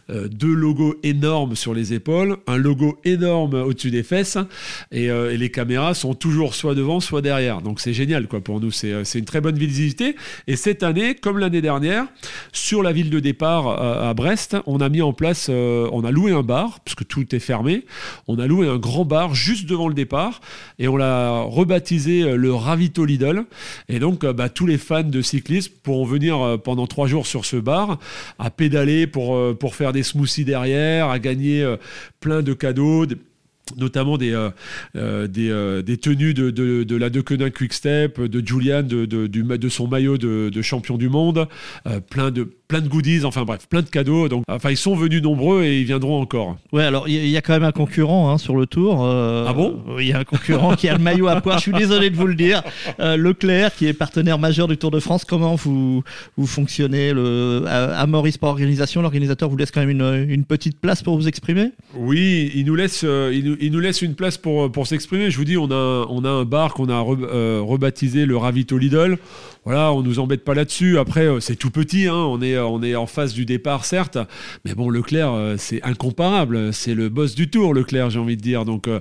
deux 0.09 0.53
logos 0.53 0.97
énormes 1.05 1.55
sur 1.55 1.75
les 1.75 1.93
épaules, 1.93 2.39
un 2.49 2.57
logo 2.57 2.99
énorme 3.05 3.55
au-dessus 3.55 3.93
des 3.93 4.03
fesses, 4.03 4.37
et, 4.91 5.05
et 5.05 5.37
les 5.37 5.51
caméras 5.53 5.95
sont 5.95 6.15
toujours 6.15 6.57
soit 6.57 6.75
devant, 6.75 6.99
soit 6.99 7.20
derrière. 7.21 7.63
Donc 7.63 7.81
c'est 7.81 7.93
génial 7.93 8.27
quoi 8.27 8.41
pour 8.41 8.61
nous. 8.61 8.71
C'est 8.71 8.93
euh, 8.93 9.05
une 9.15 9.25
très 9.25 9.41
bonne 9.41 9.57
visibilité. 9.57 10.17
Et 10.47 10.57
cette 10.57 10.83
année, 10.83 11.15
comme 11.15 11.39
l'année 11.39 11.61
dernière, 11.61 12.07
sur 12.53 12.83
la 12.83 12.93
ville 12.93 13.11
de 13.11 13.21
départ 13.21 13.69
euh, 13.69 14.11
à 14.11 14.15
Brest, 14.15 14.57
on 14.67 14.81
a 14.81 14.89
mis 14.89 15.03
en 15.03 15.13
place, 15.13 15.49
euh, 15.51 15.89
on 15.93 16.05
a 16.05 16.11
loué 16.11 16.33
un 16.33 16.43
bar 16.43 16.81
parce 16.81 16.95
que 16.95 17.05
tout 17.05 17.35
est 17.35 17.41
fermé. 17.41 17.85
On 18.29 18.39
a 18.39 18.47
loué 18.47 18.69
un 18.69 18.77
grand 18.77 19.05
bar 19.05 19.35
juste 19.35 19.69
devant 19.69 19.89
le 19.89 19.95
départ 19.95 20.41
et 20.79 20.89
on 20.89 20.97
l'a 20.97 21.41
rebaptisé 21.41 22.37
le 22.37 22.55
Ravito 22.55 23.05
Lidl. 23.05 23.45
Et 23.89 23.99
donc, 23.99 24.25
bah, 24.25 24.49
tous 24.49 24.67
les 24.67 24.79
fans 24.79 25.03
de 25.03 25.23
cyclisme 25.23 25.73
pourront 25.83 26.05
venir 26.05 26.59
pendant 26.65 26.87
trois 26.87 27.07
jours 27.07 27.27
sur 27.27 27.45
ce 27.45 27.57
bar 27.57 27.99
à 28.39 28.51
pédaler 28.51 29.07
pour, 29.07 29.57
pour 29.57 29.75
faire 29.75 29.93
des 29.93 30.03
smoothies 30.03 30.45
derrière, 30.45 31.09
à 31.09 31.19
gagner 31.19 31.77
plein 32.21 32.43
de 32.43 32.53
cadeaux. 32.53 33.07
Notamment 33.77 34.19
des, 34.19 34.33
euh, 34.33 34.51
euh, 34.97 35.27
des, 35.27 35.51
euh, 35.51 35.83
des 35.83 35.97
tenues 35.97 36.35
de, 36.35 36.51
de, 36.51 36.85
de 36.85 36.97
la 36.97 37.11
De 37.11 37.21
Koenig 37.21 37.53
Quick 37.53 37.73
Step, 37.73 38.21
de 38.21 38.47
Julian, 38.47 38.83
de, 38.83 39.07
de, 39.07 39.27
de 39.27 39.69
son 39.69 39.89
maillot 39.89 40.19
de, 40.19 40.63
champion 40.63 40.97
du 40.97 41.09
monde, 41.09 41.49
euh, 41.87 42.01
plein, 42.01 42.31
de, 42.31 42.45
plein 42.69 42.81
de 42.81 42.89
goodies, 42.89 43.25
enfin 43.25 43.45
bref, 43.45 43.67
plein 43.69 43.83
de 43.83 43.89
cadeaux. 43.89 44.29
Donc, 44.29 44.45
enfin, 44.49 44.71
ils 44.71 44.77
sont 44.77 44.95
venus 44.95 45.23
nombreux 45.23 45.65
et 45.65 45.81
ils 45.81 45.87
viendront 45.87 46.21
encore. 46.21 46.57
Ouais, 46.73 46.85
alors 46.85 47.09
il 47.09 47.25
y, 47.25 47.31
y 47.31 47.37
a 47.37 47.43
quand 47.43 47.55
même 47.55 47.65
un 47.65 47.73
concurrent 47.73 48.31
hein, 48.31 48.39
sur 48.39 48.57
le 48.57 48.67
tour. 48.67 49.05
Ah 49.05 49.53
bon? 49.53 49.83
Il 49.99 50.07
y 50.07 50.13
a 50.13 50.19
un 50.19 50.25
concurrent 50.25 50.75
qui 50.77 50.89
a 50.89 50.93
le 50.93 51.03
maillot 51.03 51.29
à 51.29 51.41
poire. 51.41 51.59
Je 51.59 51.63
suis 51.63 51.73
désolé 51.73 52.11
de 52.11 52.17
vous 52.17 52.27
le 52.27 52.35
dire. 52.35 52.63
Leclerc, 52.99 53.75
qui 53.75 53.87
est 53.87 53.93
partenaire 53.93 54.39
majeur 54.39 54.69
du 54.69 54.77
Tour 54.77 54.91
de 54.91 55.01
France. 55.01 55.25
Comment 55.25 55.55
vous 55.55 56.03
vous 56.37 56.47
fonctionnez 56.47 57.13
le, 57.13 57.65
à, 57.67 58.01
à 58.01 58.07
Maurice 58.07 58.35
Sport 58.35 58.51
Organisation, 58.51 59.03
l'organisateur 59.03 59.49
vous 59.49 59.57
laisse 59.57 59.71
quand 59.71 59.81
même 59.81 59.91
une, 59.91 60.27
une 60.29 60.45
petite 60.45 60.79
place 60.81 61.03
pour 61.03 61.17
vous 61.17 61.29
exprimer? 61.29 61.71
Oui, 61.95 62.51
il 62.55 62.65
nous 62.65 62.75
laisse, 62.75 63.03
il 63.03 63.45
nous, 63.45 63.57
il 63.61 63.73
nous 63.73 63.81
laisse 63.81 64.03
une 64.03 64.15
place 64.15 64.39
pour, 64.39 64.71
pour 64.73 64.87
s'exprimer. 64.87 65.31
Je 65.31 65.37
vous 65.37 65.45
dis, 65.45 65.57
on 65.57 65.71
a, 65.71 66.07
on 66.09 66.25
a 66.25 66.29
un 66.29 66.45
bar 66.45 66.75
qu'on 66.75 66.89
a 66.89 67.05
euh, 67.05 67.61
rebaptisé 67.63 68.27
le 68.27 68.37
Ravito 68.37 68.79
Lidl. 68.79 69.19
Voilà, 69.65 69.93
on 69.93 70.03
nous 70.03 70.19
embête 70.19 70.43
pas 70.43 70.55
là-dessus. 70.55 70.99
Après, 70.99 71.27
euh, 71.27 71.41
c'est 71.41 71.57
tout 71.57 71.71
petit, 71.71 72.07
hein. 72.07 72.15
on, 72.15 72.41
est, 72.41 72.59
on 72.59 72.83
est 72.83 72.95
en 72.97 73.07
face 73.07 73.35
du 73.35 73.45
départ, 73.45 73.85
certes. 73.85 74.19
Mais 74.65 74.75
bon, 74.75 74.89
Leclerc, 74.89 75.33
euh, 75.33 75.55
c'est 75.59 75.83
incomparable. 75.83 76.73
C'est 76.73 76.95
le 76.95 77.09
boss 77.09 77.35
du 77.35 77.51
tour, 77.51 77.75
Leclerc, 77.75 78.11
j'ai 78.11 78.19
envie 78.19 78.37
de 78.37 78.43
dire. 78.43 78.65
Donc. 78.65 78.89
euh, 78.89 79.01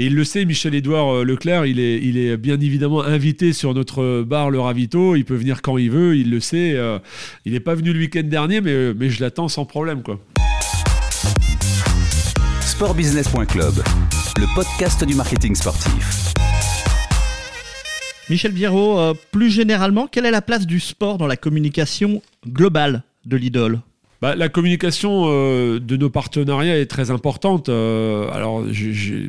et 0.00 0.06
il 0.06 0.14
le 0.14 0.22
sait, 0.22 0.44
Michel-Édouard 0.44 1.12
euh, 1.12 1.24
Leclerc, 1.24 1.66
il 1.66 1.80
est, 1.80 1.98
il 2.00 2.18
est 2.18 2.36
bien 2.36 2.60
évidemment 2.60 3.02
invité 3.02 3.52
sur 3.52 3.74
notre 3.74 4.22
bar 4.22 4.48
Le 4.48 4.60
Ravito. 4.60 5.16
Il 5.16 5.24
peut 5.24 5.34
venir 5.34 5.60
quand 5.60 5.76
il 5.76 5.90
veut, 5.90 6.16
il 6.16 6.30
le 6.30 6.38
sait. 6.38 6.74
euh, 6.76 7.00
il 7.44 7.52
n'est 7.52 7.58
pas 7.58 7.74
venu 7.74 7.92
le 7.92 7.98
week-end 7.98 8.22
dernier, 8.22 8.60
mais, 8.60 8.94
mais 8.94 9.10
je 9.10 9.20
l'attends 9.20 9.48
sans 9.48 9.64
problème. 9.64 10.04
Quoi. 10.04 10.20
Sportbusiness.club, 12.78 13.74
le 14.36 14.54
podcast 14.54 15.02
du 15.02 15.16
marketing 15.16 15.52
sportif. 15.56 16.32
Michel 18.30 18.52
Biérot, 18.52 19.00
euh, 19.00 19.14
plus 19.32 19.50
généralement, 19.50 20.06
quelle 20.06 20.26
est 20.26 20.30
la 20.30 20.42
place 20.42 20.64
du 20.64 20.78
sport 20.78 21.18
dans 21.18 21.26
la 21.26 21.36
communication 21.36 22.22
globale 22.46 23.02
de 23.26 23.36
l'idole 23.36 23.80
bah, 24.20 24.34
La 24.34 24.48
communication 24.48 25.24
euh, 25.26 25.80
de 25.80 25.96
nos 25.96 26.10
partenariats 26.10 26.78
est 26.78 26.86
très 26.86 27.10
importante. 27.10 27.68
Euh, 27.68 28.28
alors, 28.32 28.62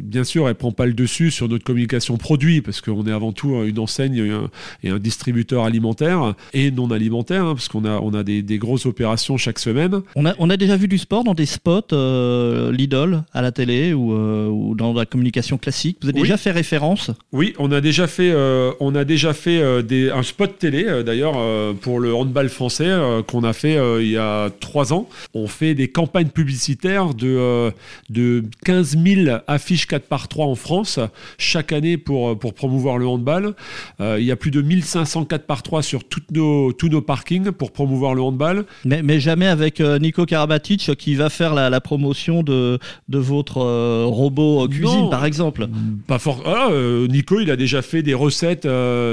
bien 0.02 0.24
sûr, 0.24 0.44
elle 0.44 0.50
ne 0.50 0.54
prend 0.54 0.72
pas 0.72 0.86
le 0.86 0.94
dessus 0.94 1.32
sur 1.32 1.48
notre 1.48 1.64
communication 1.64 2.18
produit, 2.18 2.62
parce 2.62 2.82
qu'on 2.82 3.06
est 3.06 3.12
avant 3.12 3.32
tout 3.32 3.64
une 3.64 3.80
enseigne 3.80 4.50
et 4.84 4.90
un, 4.90 5.00
distributeur 5.00 5.64
alimentaire 5.64 6.34
et 6.54 6.72
non 6.72 6.92
alimentaire, 6.92 7.46
hein, 7.46 7.56
parce 7.56 7.68
qu'on 7.68 7.86
a, 7.86 8.00
on 8.00 8.14
a 8.14 8.24
des, 8.24 8.44
grosses 8.60 8.86
opérations 8.86 9.38
chaque 9.38 9.60
semaine. 9.60 10.02
On 10.16 10.26
a, 10.26 10.36
on 10.40 10.50
a 10.50 10.58
déjà 10.58 10.76
vu 10.76 10.88
du 10.88 10.98
sport 10.98 11.24
dans 11.24 11.34
des 11.34 11.46
spots 11.46 11.94
euh, 11.94 12.72
Lidl 12.72 13.24
à 13.34 13.42
la 13.42 13.52
télé 13.52 13.94
ou, 13.94 14.14
ou, 14.14 14.76
dans 14.76 14.94
la 14.94 15.06
communication 15.06 15.58
classique. 15.58 15.98
Vous 16.02 16.10
avez 16.10 16.22
déjà 16.22 16.38
fait 16.38 16.52
référence? 16.52 17.12
Oui, 17.32 17.54
on 17.58 17.72
a 17.72 17.80
déjà 17.80 18.08
fait, 18.08 18.34
on 18.80 18.96
a 18.96 19.06
déjà 19.06 19.34
fait 19.34 19.84
des, 19.84 20.10
un 20.12 20.24
spot 20.24 20.58
télé, 20.58 21.04
d'ailleurs, 21.06 21.38
pour 21.82 22.00
le 22.00 22.14
handball 22.14 22.50
français 22.50 22.94
qu'on 23.28 23.44
a 23.44 23.54
fait 23.54 23.78
il 24.02 24.10
y 24.10 24.18
a 24.18 24.50
trois 24.60 24.79
ans. 24.92 25.08
On 25.34 25.48
fait 25.48 25.76
des 25.76 25.88
campagnes 25.88 26.30
publicitaires 26.30 27.14
de, 27.14 27.28
euh, 27.28 27.72
de 28.10 28.44
15 28.66 28.98
000 28.98 29.38
affiches 29.48 29.88
4 29.88 30.04
par 30.08 30.28
3 30.28 30.46
en 30.46 30.56
France 30.56 31.00
chaque 31.38 31.72
année 31.72 31.98
pour, 31.98 32.38
pour 32.38 32.54
promouvoir 32.54 32.98
le 32.98 33.08
handball. 33.08 33.56
Euh, 34.02 34.18
il 34.20 34.26
y 34.26 34.32
a 34.32 34.36
plus 34.36 34.52
de 34.52 34.62
1500 34.62 35.26
4 35.26 35.46
par 35.46 35.64
3 35.64 35.84
sur 35.84 36.04
toutes 36.04 36.32
nos, 36.32 36.72
tous 36.74 36.90
nos 36.90 37.02
parkings 37.02 37.52
pour 37.52 37.72
promouvoir 37.72 38.16
le 38.16 38.22
handball. 38.22 38.66
Mais, 38.86 39.04
mais 39.04 39.20
jamais 39.20 39.48
avec 39.48 39.82
euh, 39.82 40.00
Nico 40.00 40.26
Karabatic 40.26 40.96
qui 40.98 41.16
va 41.16 41.30
faire 41.30 41.54
la, 41.54 41.70
la 41.70 41.82
promotion 41.82 42.44
de, 42.44 42.80
de 43.10 43.18
votre 43.18 43.60
robot 44.06 44.68
cuisine, 44.68 45.10
par 45.10 45.26
exemple. 45.26 45.68
Pas 46.08 46.20
fort. 46.20 46.44
Ah, 46.46 46.70
Nico, 47.10 47.40
il 47.40 47.52
a 47.52 47.56
déjà 47.56 47.82
fait 47.82 48.02
des 48.02 48.14
recettes 48.14 48.68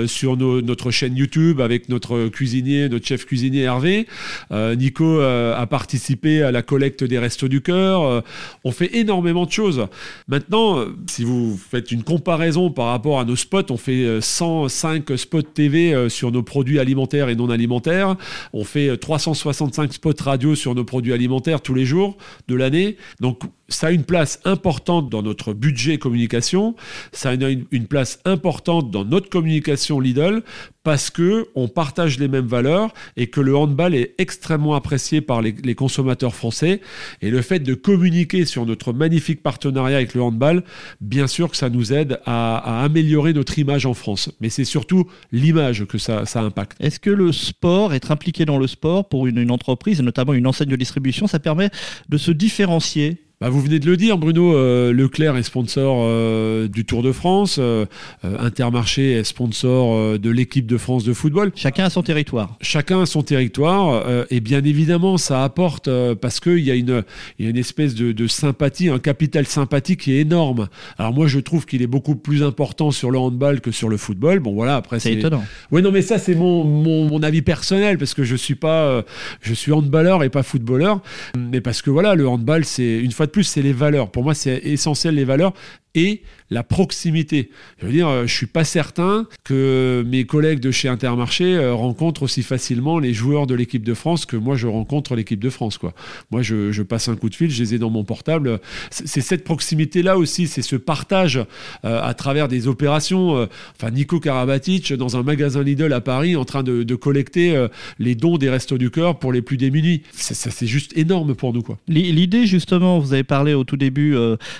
sur 0.07 0.37
notre 0.37 0.91
chaîne 0.91 1.17
YouTube 1.17 1.61
avec 1.61 1.89
notre 1.89 2.29
cuisinier, 2.29 2.89
notre 2.89 3.07
chef 3.07 3.25
cuisinier 3.27 3.63
Hervé. 3.63 4.07
Nico 4.51 5.21
a 5.57 5.67
participé 5.67 6.43
à 6.43 6.53
la 6.53 6.63
collecte 6.63 7.05
des 7.05 7.19
Restos 7.19 7.49
du 7.49 7.61
Cœur. 7.61 8.03
Euh, 8.03 8.21
on 8.65 8.73
fait 8.73 8.97
énormément 8.97 9.47
de 9.47 9.53
choses. 9.53 9.87
Maintenant, 10.29 10.79
euh, 10.79 10.97
si 11.09 11.25
vous 11.25 11.57
faites 11.57 11.91
une 11.91 12.03
comparaison 12.03 12.71
par 12.71 12.87
rapport 12.87 13.21
à 13.21 13.25
nos 13.25 13.37
spots, 13.37 13.71
on 13.71 13.77
fait 13.77 14.21
105 14.21 15.11
euh, 15.11 15.17
spots 15.17 15.43
TV 15.43 16.09
sur 16.09 16.33
nos 16.33 16.43
produits 16.43 16.79
alimentaires 16.79 17.29
et 17.29 17.37
non 17.37 17.51
alimentaires. 17.51 18.17
On 18.53 18.65
fait 18.65 18.97
365 18.97 19.93
spots 19.93 20.23
radio 20.23 20.55
sur 20.55 20.75
nos 20.75 20.85
produits 20.85 21.13
alimentaires 21.13 21.61
tous 21.61 21.75
les 21.75 21.85
jours 21.85 22.17
de 22.49 22.55
l'année. 22.55 22.97
Donc, 23.21 23.41
ça 23.69 23.89
a 23.89 23.91
une 23.91 24.05
place 24.05 24.41
importante 24.45 25.11
dans 25.11 25.23
notre 25.23 25.53
budget 25.53 25.99
communication, 25.99 26.77
ça 27.13 27.31
a 27.31 27.35
une, 27.35 27.87
place 27.87 28.21
importante 28.25 28.91
dans 28.91 29.05
notre 29.05 29.29
communication 29.29 30.01
Lidl 30.01 30.43
parce 30.87 31.11
que 31.11 31.49
on 31.57 31.67
partage 31.67 32.17
les 32.21 32.29
mêmes 32.29 32.47
valeurs 32.47 32.95
et 33.17 33.27
que 33.27 33.41
le 33.41 33.57
handball 33.57 33.93
est 33.93 34.15
extrêmement 34.19 34.77
apprécié 34.77 35.21
par 35.21 35.43
les, 35.43 35.75
consommateurs 35.75 36.33
français. 36.33 36.81
Et 37.23 37.31
le 37.31 37.43
fait 37.43 37.59
de 37.59 37.75
communiquer 37.75 38.45
sur 38.45 38.65
notre 38.67 38.93
magnifique 38.93 39.43
partenariat 39.43 39.97
avec 39.97 40.15
le 40.15 40.23
handball, 40.23 40.63
bien 41.01 41.27
sûr 41.27 41.51
que 41.51 41.57
ça 41.57 41.71
nous 41.71 41.93
aide 41.93 42.21
à, 42.25 42.85
améliorer 42.85 43.33
notre 43.33 43.59
image 43.59 43.85
en 43.85 43.95
France, 43.95 44.31
mais 44.41 44.49
c'est 44.49 44.65
surtout 44.65 45.11
l'image 45.33 45.87
que 45.87 45.99
ça, 45.99 46.23
impacte. 46.37 46.77
Est-ce 46.79 47.01
que 47.01 47.11
le 47.11 47.33
sport, 47.33 47.93
être 47.93 48.13
impliqué 48.13 48.45
dans 48.45 48.59
le 48.59 48.69
sport 48.69 49.09
pour 49.09 49.27
une, 49.27 49.39
une 49.39 49.51
entreprise, 49.51 50.01
notamment 50.01 50.35
une 50.35 50.47
enseigne 50.47 50.69
de 50.69 50.77
distribution, 50.77 51.27
ça 51.27 51.41
permet 51.41 51.69
de 52.09 52.17
se 52.17 52.31
différencier? 52.31 53.26
Bah, 53.39 53.51
vous 53.51 53.61
venez 53.61 53.79
de 53.79 53.85
le 53.85 53.99
dire, 53.99 54.17
Bruno, 54.17 54.57
euh, 54.57 54.95
Leclerc 54.95 55.37
est 55.37 55.43
sponsor 55.43 55.99
euh, 56.01 56.69
du 56.69 56.87
Tour 56.87 57.03
de 57.03 57.13
France, 57.13 57.59
euh, 57.59 57.85
Intermarché 58.23 59.13
est 59.13 59.25
sponsor 59.25 60.19
de 60.19 60.31
l'équipe 60.31 60.67
de 60.67 60.79
France 60.79 61.05
de 61.05 61.13
football. 61.13 61.53
Chacun 61.55 61.85
a 61.85 61.91
son 61.91 62.03
territoire. 62.03 62.57
Chacun 62.63 63.03
a 63.03 63.07
son 63.07 63.21
territoire, 63.21 64.05
et 64.31 64.41
bien 64.41 64.65
évidemment, 64.65 65.19
ça 65.19 65.45
apporte, 65.45 65.91
parce 66.15 66.41
qu'il 66.41 66.61
y, 66.61 66.71
a 66.71 66.75
une, 66.75 67.05
y 67.39 67.47
a 67.47 67.51
une 67.51 67.59
espèce 67.59 67.95
de, 67.95 68.13
de, 68.13 68.27
sympathie, 68.27 68.89
un 68.89 68.99
capital 68.99 69.45
sympathique 69.47 70.01
qui 70.01 70.13
est 70.13 70.21
énorme. 70.21 70.69
Alors 70.97 71.13
moi, 71.13 71.27
je 71.27 71.39
trouve 71.39 71.67
qu'il 71.67 71.83
est 71.83 71.87
beaucoup 71.87 72.17
plus 72.17 72.43
important 72.43 72.91
sur 72.91 73.11
le 73.11 73.19
handball 73.19 73.61
que 73.61 73.71
sur 73.71 73.91
le 73.91 73.99
football. 73.99 74.41
Bon 74.41 74.55
voilà, 74.55 74.77
après 74.77 74.99
c'est... 74.99 75.13
étonnant. 75.13 75.45
Oui, 75.71 75.83
non, 75.83 75.93
mais 75.93 76.03
ça, 76.03 76.19
c'est 76.19 76.35
mon, 76.35 76.65
mon, 76.65 77.05
mon, 77.05 77.23
avis 77.23 77.43
personnel, 77.43 77.99
parce 77.99 78.15
que 78.15 78.25
je 78.25 78.35
suis 78.35 78.55
pas... 78.55 79.05
je 79.43 79.53
suis 79.53 79.73
handballeur 79.73 80.25
et 80.25 80.31
pas 80.31 80.43
footballeur, 80.43 81.03
mais 81.37 81.61
parce 81.61 81.83
que 81.83 81.91
voilà, 81.91 82.15
le 82.15 82.27
handball, 82.27 82.65
c'est 82.65 82.99
une 82.99 83.13
fois 83.13 83.26
plus, 83.27 83.45
c'est 83.45 83.63
les 83.63 83.73
valeurs. 83.73 84.11
Pour 84.11 84.25
moi, 84.25 84.35
c'est 84.35 84.59
essentiel 84.65 85.15
les 85.15 85.25
valeurs 85.25 85.53
et 85.95 86.23
la 86.51 86.63
proximité. 86.63 87.51
Je 87.79 87.87
veux 87.87 87.93
dire, 87.93 88.09
euh, 88.09 88.27
je 88.27 88.35
suis 88.35 88.47
pas 88.47 88.65
certain 88.65 89.27
que 89.45 90.05
mes 90.07 90.25
collègues 90.25 90.61
de 90.61 90.71
chez 90.71 90.89
Intermarché 90.89 91.57
euh, 91.57 91.75
rencontrent 91.75 92.23
aussi 92.23 92.43
facilement 92.43 92.99
les 92.99 93.13
joueurs 93.13 93.47
de 93.47 93.55
l'équipe 93.55 93.85
de 93.85 93.95
France 93.95 94.27
que 94.27 94.37
moi 94.37 94.57
je 94.57 94.67
rencontre 94.67 95.17
l'équipe 95.17 95.41
de 95.41 95.51
France. 95.51 95.79
Quoi. 95.79 95.93
Moi, 96.31 96.43
je, 96.43 96.83
passe 96.83 97.09
un 97.09 97.17
coup 97.17 97.29
de 97.29 97.35
fil, 97.35 97.51
je 97.51 97.63
les 97.63 97.75
ai 97.75 97.79
dans 97.79 97.91
mon 97.91 98.05
portable. 98.05 98.61
C'est 98.91 99.21
cette 99.21 99.43
proximité-là 99.43 100.17
aussi, 100.17 100.47
c'est 100.47 100.63
ce 100.63 100.77
partage 100.77 101.37
euh, 101.85 102.01
à 102.01 102.15
travers 102.15 102.47
des 102.47 102.69
opérations. 102.69 103.49
enfin, 103.77 103.91
Nico 103.91 104.21
Karabatic 104.21 104.93
dans 104.93 105.17
un 105.17 105.25
magasin 105.25 105.63
Lidl 105.63 105.93
à 105.93 106.01
Paris 106.01 106.37
en 106.37 106.45
train 106.45 106.63
de, 106.63 106.95
collecter 106.95 107.67
les 107.99 108.15
dons 108.15 108.39
des 108.39 108.49
Restos 108.49 108.79
du 108.79 108.91
Cœur 108.91 109.19
pour 109.19 109.33
les 109.33 109.43
plus 109.43 109.57
démunis. 109.57 110.03
Ça, 110.13 110.51
c'est 110.51 110.67
juste 110.67 110.97
énorme 110.97 111.35
pour 111.35 111.53
nous. 111.53 111.63
L'idée, 111.89 112.47
justement, 112.47 112.99
vous 112.99 113.13
avez 113.13 113.25
parlé 113.25 113.55
au 113.55 113.65
tout 113.65 113.77
début 113.77 114.17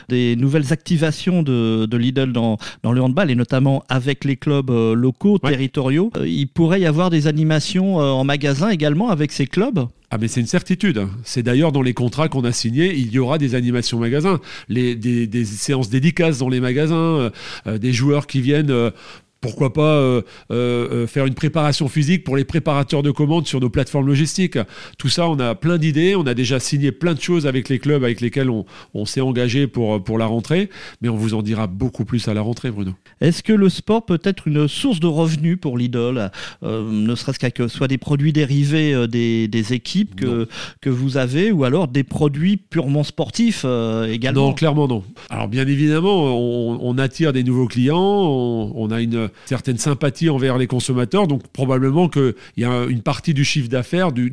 des 0.09 0.37
nouvelles 0.37 0.73
activations 0.73 1.43
de, 1.43 1.76
Lidl 1.85 2.33
dans, 2.33 2.59
le 2.85 3.01
handball, 3.01 3.31
et 3.31 3.35
notamment 3.35 3.85
avec 3.89 4.25
les 4.25 4.37
clubs 4.37 4.71
euh, 4.71 4.95
locaux, 4.95 5.39
territoriaux, 5.39 6.11
euh, 6.17 6.27
il 6.27 6.47
pourrait 6.47 6.81
y 6.81 6.87
avoir 6.87 7.11
des 7.11 7.27
animations 7.27 8.01
euh, 8.01 8.05
en 8.05 8.25
magasin 8.25 8.71
également 8.71 9.11
avec 9.11 9.33
ces 9.33 9.47
clubs? 9.47 9.87
Ah 10.11 10.19
mais 10.19 10.29
c'est 10.29 10.41
une 10.41 10.47
certitude. 10.47 11.07
C'est 11.25 11.43
d'ailleurs 11.43 11.73
dans 11.73 11.83
les 11.83 11.93
contrats 11.93 12.29
qu'on 12.29 12.45
a 12.45 12.53
signés, 12.53 12.95
il 12.95 13.11
y 13.11 13.19
aura 13.19 13.39
des 13.39 13.57
animations 13.57 13.99
magasins, 13.99 14.41
les, 14.69 14.95
des, 14.95 15.45
séances 15.45 15.91
dédicaces 15.91 16.39
dans 16.39 16.49
les 16.49 16.61
magasins, 16.61 17.33
des 17.67 17.93
joueurs 17.93 18.29
qui 18.29 18.41
viennent 18.41 18.93
pourquoi 19.41 19.73
pas 19.73 19.97
euh, 19.97 20.23
euh, 20.51 20.89
euh, 20.93 21.07
faire 21.07 21.27
une 21.27 21.35
préparation 21.35 21.89
physique 21.89 22.25
pour 22.25 22.37
les 22.37 22.45
préparateurs 22.45 23.03
de 23.03 23.11
commandes 23.11 23.47
sur 23.47 23.61
nos 23.61 23.71
plateformes 23.71 24.07
logistiques. 24.07 24.59
Tout 24.99 25.09
ça, 25.09 25.29
on 25.29 25.39
a 25.39 25.55
plein 25.55 25.79
d'idées. 25.79 26.17
On 26.17 26.27
a 26.27 26.35
déjà 26.35 26.59
signé 26.59 26.91
plein 26.93 27.15
de 27.15 27.21
choses 27.21 27.47
avec 27.47 27.69
les 27.69 27.79
clubs 27.79 28.03
avec 28.03 28.21
lesquels 28.21 28.51
on, 28.51 28.65
s'est 29.05 29.21
engagé 29.21 29.67
pour, 29.67 30.03
pour 30.03 30.19
la 30.19 30.27
rentrée. 30.27 30.71
Mais 31.01 31.09
on 31.09 31.17
vous 31.17 31.35
en 31.35 31.43
dira 31.43 31.67
beaucoup 31.67 32.05
plus 32.05 32.27
à 32.29 32.35
la 32.35 32.41
rentrée, 32.41 32.71
Bruno. 32.71 32.93
Est-ce 33.21 33.43
que 33.43 33.53
le 33.53 33.69
sport 33.69 34.05
peut 34.05 34.21
être 34.25 34.49
une 34.49 34.69
source 34.69 35.01
de 35.01 35.07
revenus 35.07 35.59
pour 35.61 35.79
l'idole 35.79 36.31
Ne 36.63 37.15
serait-ce 37.15 37.39
qu'avec 37.39 37.71
soit 37.71 37.89
des 37.89 37.99
produits 37.99 38.33
dérivés 38.33 39.07
des, 39.07 39.73
équipes 39.73 40.15
que, 40.17 40.49
que 40.81 40.91
vous 40.91 41.17
avez 41.17 41.51
ou 41.51 41.65
alors 41.65 41.89
des 41.89 42.05
produits 42.05 42.57
purement 42.57 43.05
sportifs 43.05 43.65
également? 44.09 44.49
Non, 44.49 44.55
clairement 44.55 44.89
non. 44.89 45.05
Alors 45.31 45.49
bien 45.49 45.67
évidemment, 45.67 46.37
on, 46.37 46.99
attire 46.99 47.33
des 47.33 47.45
nouveaux 47.45 47.67
clients. 47.67 47.97
on 47.99 48.91
a 48.91 49.01
une 49.01 49.26
certaine 49.45 49.79
sympathie 49.79 50.31
envers 50.31 50.59
les 50.59 50.67
consommateurs. 50.67 51.27
Donc 51.27 51.47
probablement 51.49 52.09
qu'il 52.09 52.35
y 52.57 52.65
a 52.65 52.85
une 52.85 53.03
partie 53.03 53.35
du 53.35 53.45
chiffre 53.45 53.69
d'affaires, 53.69 54.13
de, 54.13 54.29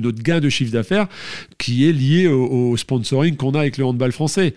notre 0.00 0.22
gain 0.22 0.40
de 0.40 0.48
chiffre 0.48 0.72
d'affaires, 0.72 1.06
qui 1.58 1.88
est 1.88 1.92
lié 1.92 2.28
au, 2.28 2.76
sponsoring 2.76 3.36
qu'on 3.36 3.52
a 3.52 3.60
avec 3.60 3.78
le 3.78 3.84
handball 3.84 4.12
français. 4.12 4.54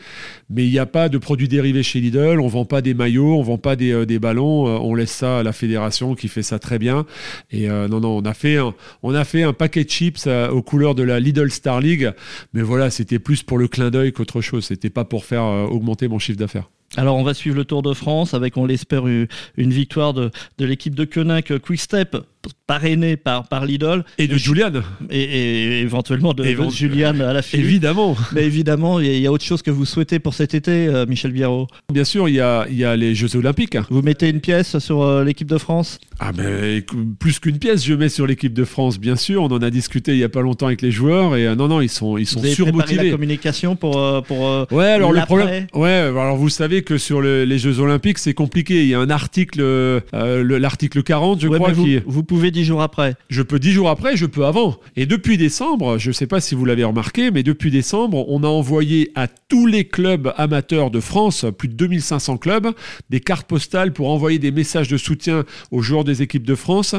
Mais 0.49 0.65
il 0.65 0.71
n'y 0.71 0.79
a 0.79 0.85
pas 0.85 1.09
de 1.09 1.17
produits 1.17 1.47
dérivés 1.47 1.83
chez 1.83 1.99
Lidl, 1.99 2.39
on 2.39 2.47
vend 2.47 2.65
pas 2.65 2.81
des 2.81 2.93
maillots, 2.93 3.37
on 3.37 3.41
vend 3.41 3.57
pas 3.57 3.75
des, 3.75 3.91
euh, 3.91 4.19
ballons, 4.19 4.67
euh, 4.67 4.79
on 4.81 4.95
laisse 4.95 5.11
ça 5.11 5.39
à 5.39 5.43
la 5.43 5.53
fédération 5.53 6.15
qui 6.15 6.27
fait 6.27 6.43
ça 6.43 6.59
très 6.59 6.79
bien. 6.79 7.05
Et 7.51 7.69
euh, 7.69 7.87
non, 7.87 7.99
non, 7.99 8.17
on 8.17 8.25
a 8.25 8.33
fait 8.33 8.57
un, 8.57 8.73
on 9.03 9.13
a 9.13 9.23
fait 9.23 9.43
un 9.43 9.53
paquet 9.53 9.83
de 9.83 9.89
chips 9.89 10.27
aux 10.27 10.61
couleurs 10.61 10.95
de 10.95 11.03
la 11.03 11.19
Lidl 11.19 11.51
Star 11.51 11.79
League, 11.81 12.11
mais 12.53 12.61
voilà, 12.61 12.89
c'était 12.89 13.19
plus 13.19 13.43
pour 13.43 13.57
le 13.57 13.67
clin 13.67 13.89
d'œil 13.89 14.11
qu'autre 14.11 14.41
chose. 14.41 14.65
C'était 14.65 14.89
pas 14.89 15.05
pour 15.05 15.25
faire 15.25 15.43
augmenter 15.43 16.07
mon 16.07 16.19
chiffre 16.19 16.39
d'affaires. 16.39 16.69
Alors 16.95 17.17
on 17.17 17.23
va 17.23 17.33
suivre 17.33 17.55
le 17.55 17.65
Tour 17.65 17.81
de 17.81 17.93
France 17.93 18.33
avec, 18.33 18.57
on 18.57 18.65
l'espère, 18.65 19.05
une 19.07 19.27
victoire 19.57 20.13
de, 20.13 20.31
l'équipe 20.57 20.95
de 20.95 21.05
Koenig 21.05 21.59
Quick 21.59 21.81
Step 21.81 22.15
parrainé 22.67 23.17
par, 23.17 23.47
par 23.47 23.65
Lidl. 23.65 24.03
Et 24.17 24.27
de 24.27 24.37
Julian. 24.37 24.71
Et, 25.09 25.81
éventuellement 25.81 26.33
de, 26.33 26.43
Julian 26.69 27.19
à 27.19 27.33
la 27.33 27.41
fin. 27.41 27.57
Évidemment. 27.57 28.15
Mais 28.33 28.43
évidemment, 28.43 28.99
il 28.99 29.19
y, 29.19 29.27
a 29.27 29.31
autre 29.31 29.43
chose 29.43 29.61
que 29.61 29.71
vous 29.71 29.85
souhaitez 29.85 30.19
pour 30.19 30.33
cet 30.33 30.53
été, 30.53 30.87
euh, 30.87 31.05
Michel 31.05 31.31
Biarro 31.31 31.67
Bien 31.91 32.03
sûr, 32.03 32.29
il 32.29 32.35
y 32.35 32.41
a, 32.41 32.67
y 32.69 32.83
a, 32.83 32.95
les 32.95 33.15
Jeux 33.15 33.35
Olympiques. 33.35 33.77
Vous 33.89 34.01
mettez 34.01 34.29
une 34.29 34.41
pièce 34.41 34.79
sur 34.79 35.01
euh, 35.01 35.23
l'équipe 35.23 35.47
de 35.47 35.57
France? 35.57 35.99
Ah, 36.19 36.31
mais 36.35 36.83
plus 37.19 37.39
qu'une 37.39 37.59
pièce, 37.59 37.85
je 37.85 37.93
mets 37.93 38.09
sur 38.09 38.27
l'équipe 38.27 38.53
de 38.53 38.65
France, 38.65 38.99
bien 38.99 39.15
sûr. 39.15 39.43
On 39.43 39.47
en 39.47 39.61
a 39.61 39.69
discuté 39.69 40.13
il 40.13 40.17
n'y 40.17 40.23
a 40.23 40.29
pas 40.29 40.41
longtemps 40.41 40.67
avec 40.67 40.81
les 40.81 40.91
joueurs. 40.91 41.35
Et 41.35 41.47
euh, 41.47 41.55
non, 41.55 41.67
non, 41.67 41.81
ils 41.81 41.89
sont, 41.89 42.17
ils 42.17 42.25
sont 42.25 42.39
vous 42.39 42.45
avez 42.45 42.55
surmotivés. 42.55 43.05
la 43.05 43.11
communication 43.11 43.75
pour. 43.75 44.23
pour 44.23 44.67
ouais, 44.71 44.85
alors 44.85 45.13
le 45.13 45.21
problème. 45.21 45.67
Ouais, 45.73 45.89
alors 45.89 46.37
vous 46.37 46.49
savez 46.49 46.81
que 46.81 46.97
sur 46.97 47.21
les 47.21 47.57
Jeux 47.57 47.79
Olympiques, 47.79 48.17
c'est 48.17 48.33
compliqué. 48.33 48.83
Il 48.83 48.89
y 48.89 48.95
a 48.95 48.99
un 48.99 49.09
article, 49.09 49.61
l'article 50.13 51.03
40, 51.03 51.41
je 51.41 51.47
crois. 51.47 51.71
Vous, 51.71 51.83
qui... 51.83 51.99
vous 52.05 52.23
pouvez 52.23 52.36
pouvez 52.37 52.51
dix 52.51 52.65
jours 52.65 52.83
après. 52.83 53.15
Je 53.29 53.41
peux 53.41 53.57
dix 53.57 53.71
jours 53.71 53.89
après, 53.89 54.15
je 54.15 54.27
peux 54.27 54.45
avant. 54.45 54.75
Et 54.95 55.07
depuis 55.07 55.37
décembre, 55.37 55.97
je 55.97 56.09
ne 56.09 56.13
sais 56.13 56.27
pas 56.27 56.39
si 56.39 56.53
vous 56.53 56.65
l'avez 56.65 56.83
remarqué, 56.83 57.31
mais 57.31 57.41
depuis 57.41 57.71
décembre, 57.71 58.29
on 58.29 58.43
a 58.43 58.47
envoyé 58.47 59.11
à 59.15 59.27
tous 59.27 59.65
les 59.65 59.85
clubs 59.85 60.31
amateurs 60.37 60.91
de 60.91 60.99
France, 60.99 61.47
plus 61.57 61.67
de 61.67 61.73
2500 61.73 62.37
clubs, 62.37 62.67
des 63.09 63.21
cartes 63.21 63.47
postales 63.47 63.91
pour 63.91 64.11
envoyer 64.11 64.37
des 64.37 64.51
messages 64.51 64.87
de 64.87 64.97
soutien 64.97 65.45
aux 65.71 65.81
joueurs 65.81 66.03
des 66.03 66.21
équipes 66.21 66.45
de 66.45 66.53
France. 66.53 66.93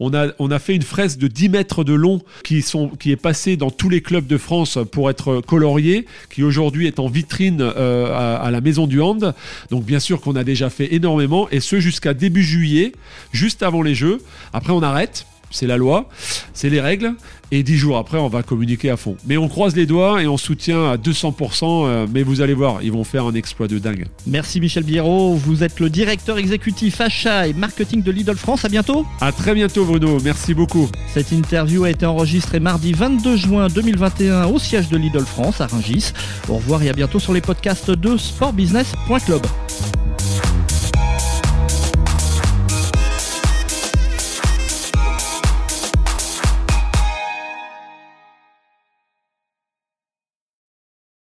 On 0.00 0.14
a, 0.14 0.28
on 0.38 0.50
a 0.50 0.58
fait 0.58 0.74
une 0.74 0.80
fresque 0.80 1.18
de 1.18 1.28
10 1.28 1.50
mètres 1.50 1.84
de 1.84 1.92
long 1.92 2.22
qui, 2.42 2.62
sont, 2.62 2.88
qui 2.88 3.10
est 3.10 3.16
passée 3.16 3.58
dans 3.58 3.70
tous 3.70 3.90
les 3.90 4.00
clubs 4.00 4.26
de 4.26 4.38
France 4.38 4.78
pour 4.90 5.10
être 5.10 5.42
coloriée, 5.42 6.06
qui 6.30 6.42
aujourd'hui 6.42 6.86
est 6.86 6.98
en 6.98 7.08
vitrine 7.08 7.60
euh, 7.60 8.06
à, 8.06 8.36
à 8.36 8.50
la 8.50 8.62
Maison 8.62 8.86
du 8.86 9.02
Hand. 9.02 9.34
Donc 9.70 9.84
bien 9.84 10.00
sûr 10.00 10.22
qu'on 10.22 10.34
a 10.34 10.44
déjà 10.44 10.70
fait 10.70 10.94
énormément, 10.94 11.46
et 11.50 11.60
ce 11.60 11.78
jusqu'à 11.78 12.14
début 12.14 12.42
juillet, 12.42 12.92
juste 13.32 13.62
avant 13.62 13.82
les 13.82 13.94
Jeux. 13.94 14.22
Après 14.54 14.72
on 14.72 14.77
arrête 14.82 15.26
c'est 15.50 15.66
la 15.66 15.76
loi, 15.76 16.08
c'est 16.52 16.70
les 16.70 16.80
règles, 16.80 17.14
et 17.50 17.62
dix 17.62 17.76
jours 17.76 17.96
après, 17.96 18.18
on 18.18 18.28
va 18.28 18.42
communiquer 18.42 18.90
à 18.90 18.96
fond. 18.96 19.16
Mais 19.26 19.36
on 19.36 19.48
croise 19.48 19.74
les 19.74 19.86
doigts 19.86 20.22
et 20.22 20.26
on 20.26 20.36
soutient 20.36 20.90
à 20.90 20.96
200%, 20.96 21.86
euh, 21.86 22.06
mais 22.12 22.22
vous 22.22 22.40
allez 22.40 22.54
voir, 22.54 22.82
ils 22.82 22.92
vont 22.92 23.04
faire 23.04 23.24
un 23.24 23.34
exploit 23.34 23.68
de 23.68 23.78
dingue. 23.78 24.06
Merci 24.26 24.60
Michel 24.60 24.84
Biérot, 24.84 25.34
vous 25.34 25.62
êtes 25.62 25.80
le 25.80 25.88
directeur 25.88 26.38
exécutif 26.38 27.00
achat 27.00 27.48
et 27.48 27.52
marketing 27.54 28.02
de 28.02 28.10
Lidl 28.10 28.36
France, 28.36 28.64
à 28.64 28.68
bientôt 28.68 29.06
À 29.20 29.32
très 29.32 29.54
bientôt 29.54 29.84
Bruno, 29.84 30.18
merci 30.22 30.54
beaucoup. 30.54 30.88
Cette 31.12 31.32
interview 31.32 31.84
a 31.84 31.90
été 31.90 32.04
enregistrée 32.04 32.60
mardi 32.60 32.92
22 32.92 33.36
juin 33.36 33.68
2021 33.68 34.46
au 34.46 34.58
siège 34.58 34.88
de 34.88 34.98
Lidl 34.98 35.24
France 35.24 35.60
à 35.60 35.66
Rungis. 35.66 36.12
Au 36.48 36.56
revoir 36.56 36.82
et 36.82 36.90
à 36.90 36.92
bientôt 36.92 37.18
sur 37.18 37.32
les 37.32 37.40
podcasts 37.40 37.90
de 37.90 38.16
sportbusiness.club. 38.16 39.42